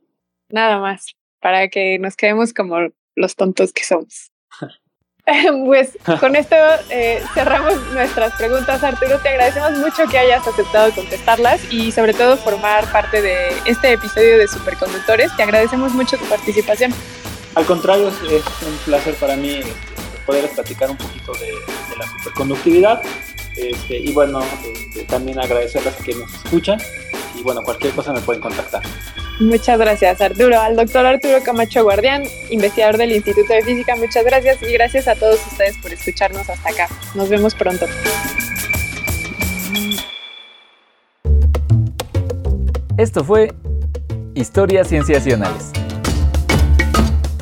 Nada 0.50 0.80
más, 0.80 1.16
para 1.40 1.70
que 1.70 1.98
nos 2.00 2.16
quedemos 2.16 2.54
como 2.54 2.78
los 3.16 3.36
tontos 3.36 3.74
que 3.74 3.84
somos. 3.84 4.32
pues 5.66 5.98
con 6.20 6.36
esto 6.36 6.56
eh, 6.90 7.22
cerramos 7.34 7.76
nuestras 7.94 8.34
preguntas, 8.36 8.84
Arturo. 8.84 9.20
Te 9.20 9.30
agradecemos 9.30 9.78
mucho 9.78 10.08
que 10.10 10.18
hayas 10.18 10.48
aceptado 10.48 10.92
contestarlas 10.92 11.72
y 11.72 11.92
sobre 11.92 12.14
todo 12.14 12.38
formar 12.38 12.92
parte 12.92 13.22
de 13.22 13.50
este 13.66 13.94
episodio 13.94 14.38
de 14.38 14.48
Superconductores. 14.48 15.36
Te 15.36 15.44
agradecemos 15.44 15.94
mucho 15.94 16.18
tu 16.18 16.26
participación. 16.26 16.94
Al 17.56 17.66
contrario, 17.66 18.08
es, 18.08 18.16
un 18.26 18.78
placer 18.86 19.16
para 19.16 19.36
mí 19.36 19.60
poder 20.26 20.50
platicar 20.50 20.90
un 20.90 20.98
poquito 20.98 21.34
de, 21.34 21.54
la 21.98 22.08
superconductividad. 22.08 23.02
Este, 23.56 23.98
y 23.98 24.12
bueno, 24.12 24.42
este, 24.66 25.04
también 25.04 25.40
agradecerles 25.40 26.00
a 26.00 26.04
que 26.04 26.16
nos 26.16 26.34
escuchan. 26.34 26.80
Y 27.38 27.44
bueno, 27.44 27.62
cualquier 27.64 27.94
cosa 27.94 28.14
me 28.14 28.22
pueden 28.22 28.42
contactar. 28.42 28.82
Muchas 29.40 29.80
gracias, 29.80 30.22
Arturo. 30.22 30.60
Al 30.60 30.76
doctor 30.76 31.06
Arturo 31.06 31.42
Camacho 31.44 31.84
Guardián, 31.84 32.24
investigador 32.52 32.98
del 32.98 33.12
Instituto 33.12 33.54
de 33.54 33.64
Física, 33.64 33.96
muchas 33.96 34.24
gracias 34.24 34.62
y 34.62 34.72
gracias 34.72 35.08
a 35.08 35.16
todos 35.16 35.40
ustedes 35.48 35.78
por 35.78 35.92
escucharnos 35.92 36.48
hasta 36.50 36.70
acá. 36.70 36.88
Nos 37.16 37.30
vemos 37.30 37.56
pronto. 37.56 37.88
Esto 42.98 43.24
fue 43.24 43.52
Historias 44.36 44.90
Cienciacionales, 44.90 45.72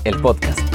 el 0.06 0.22
podcast. 0.22 0.69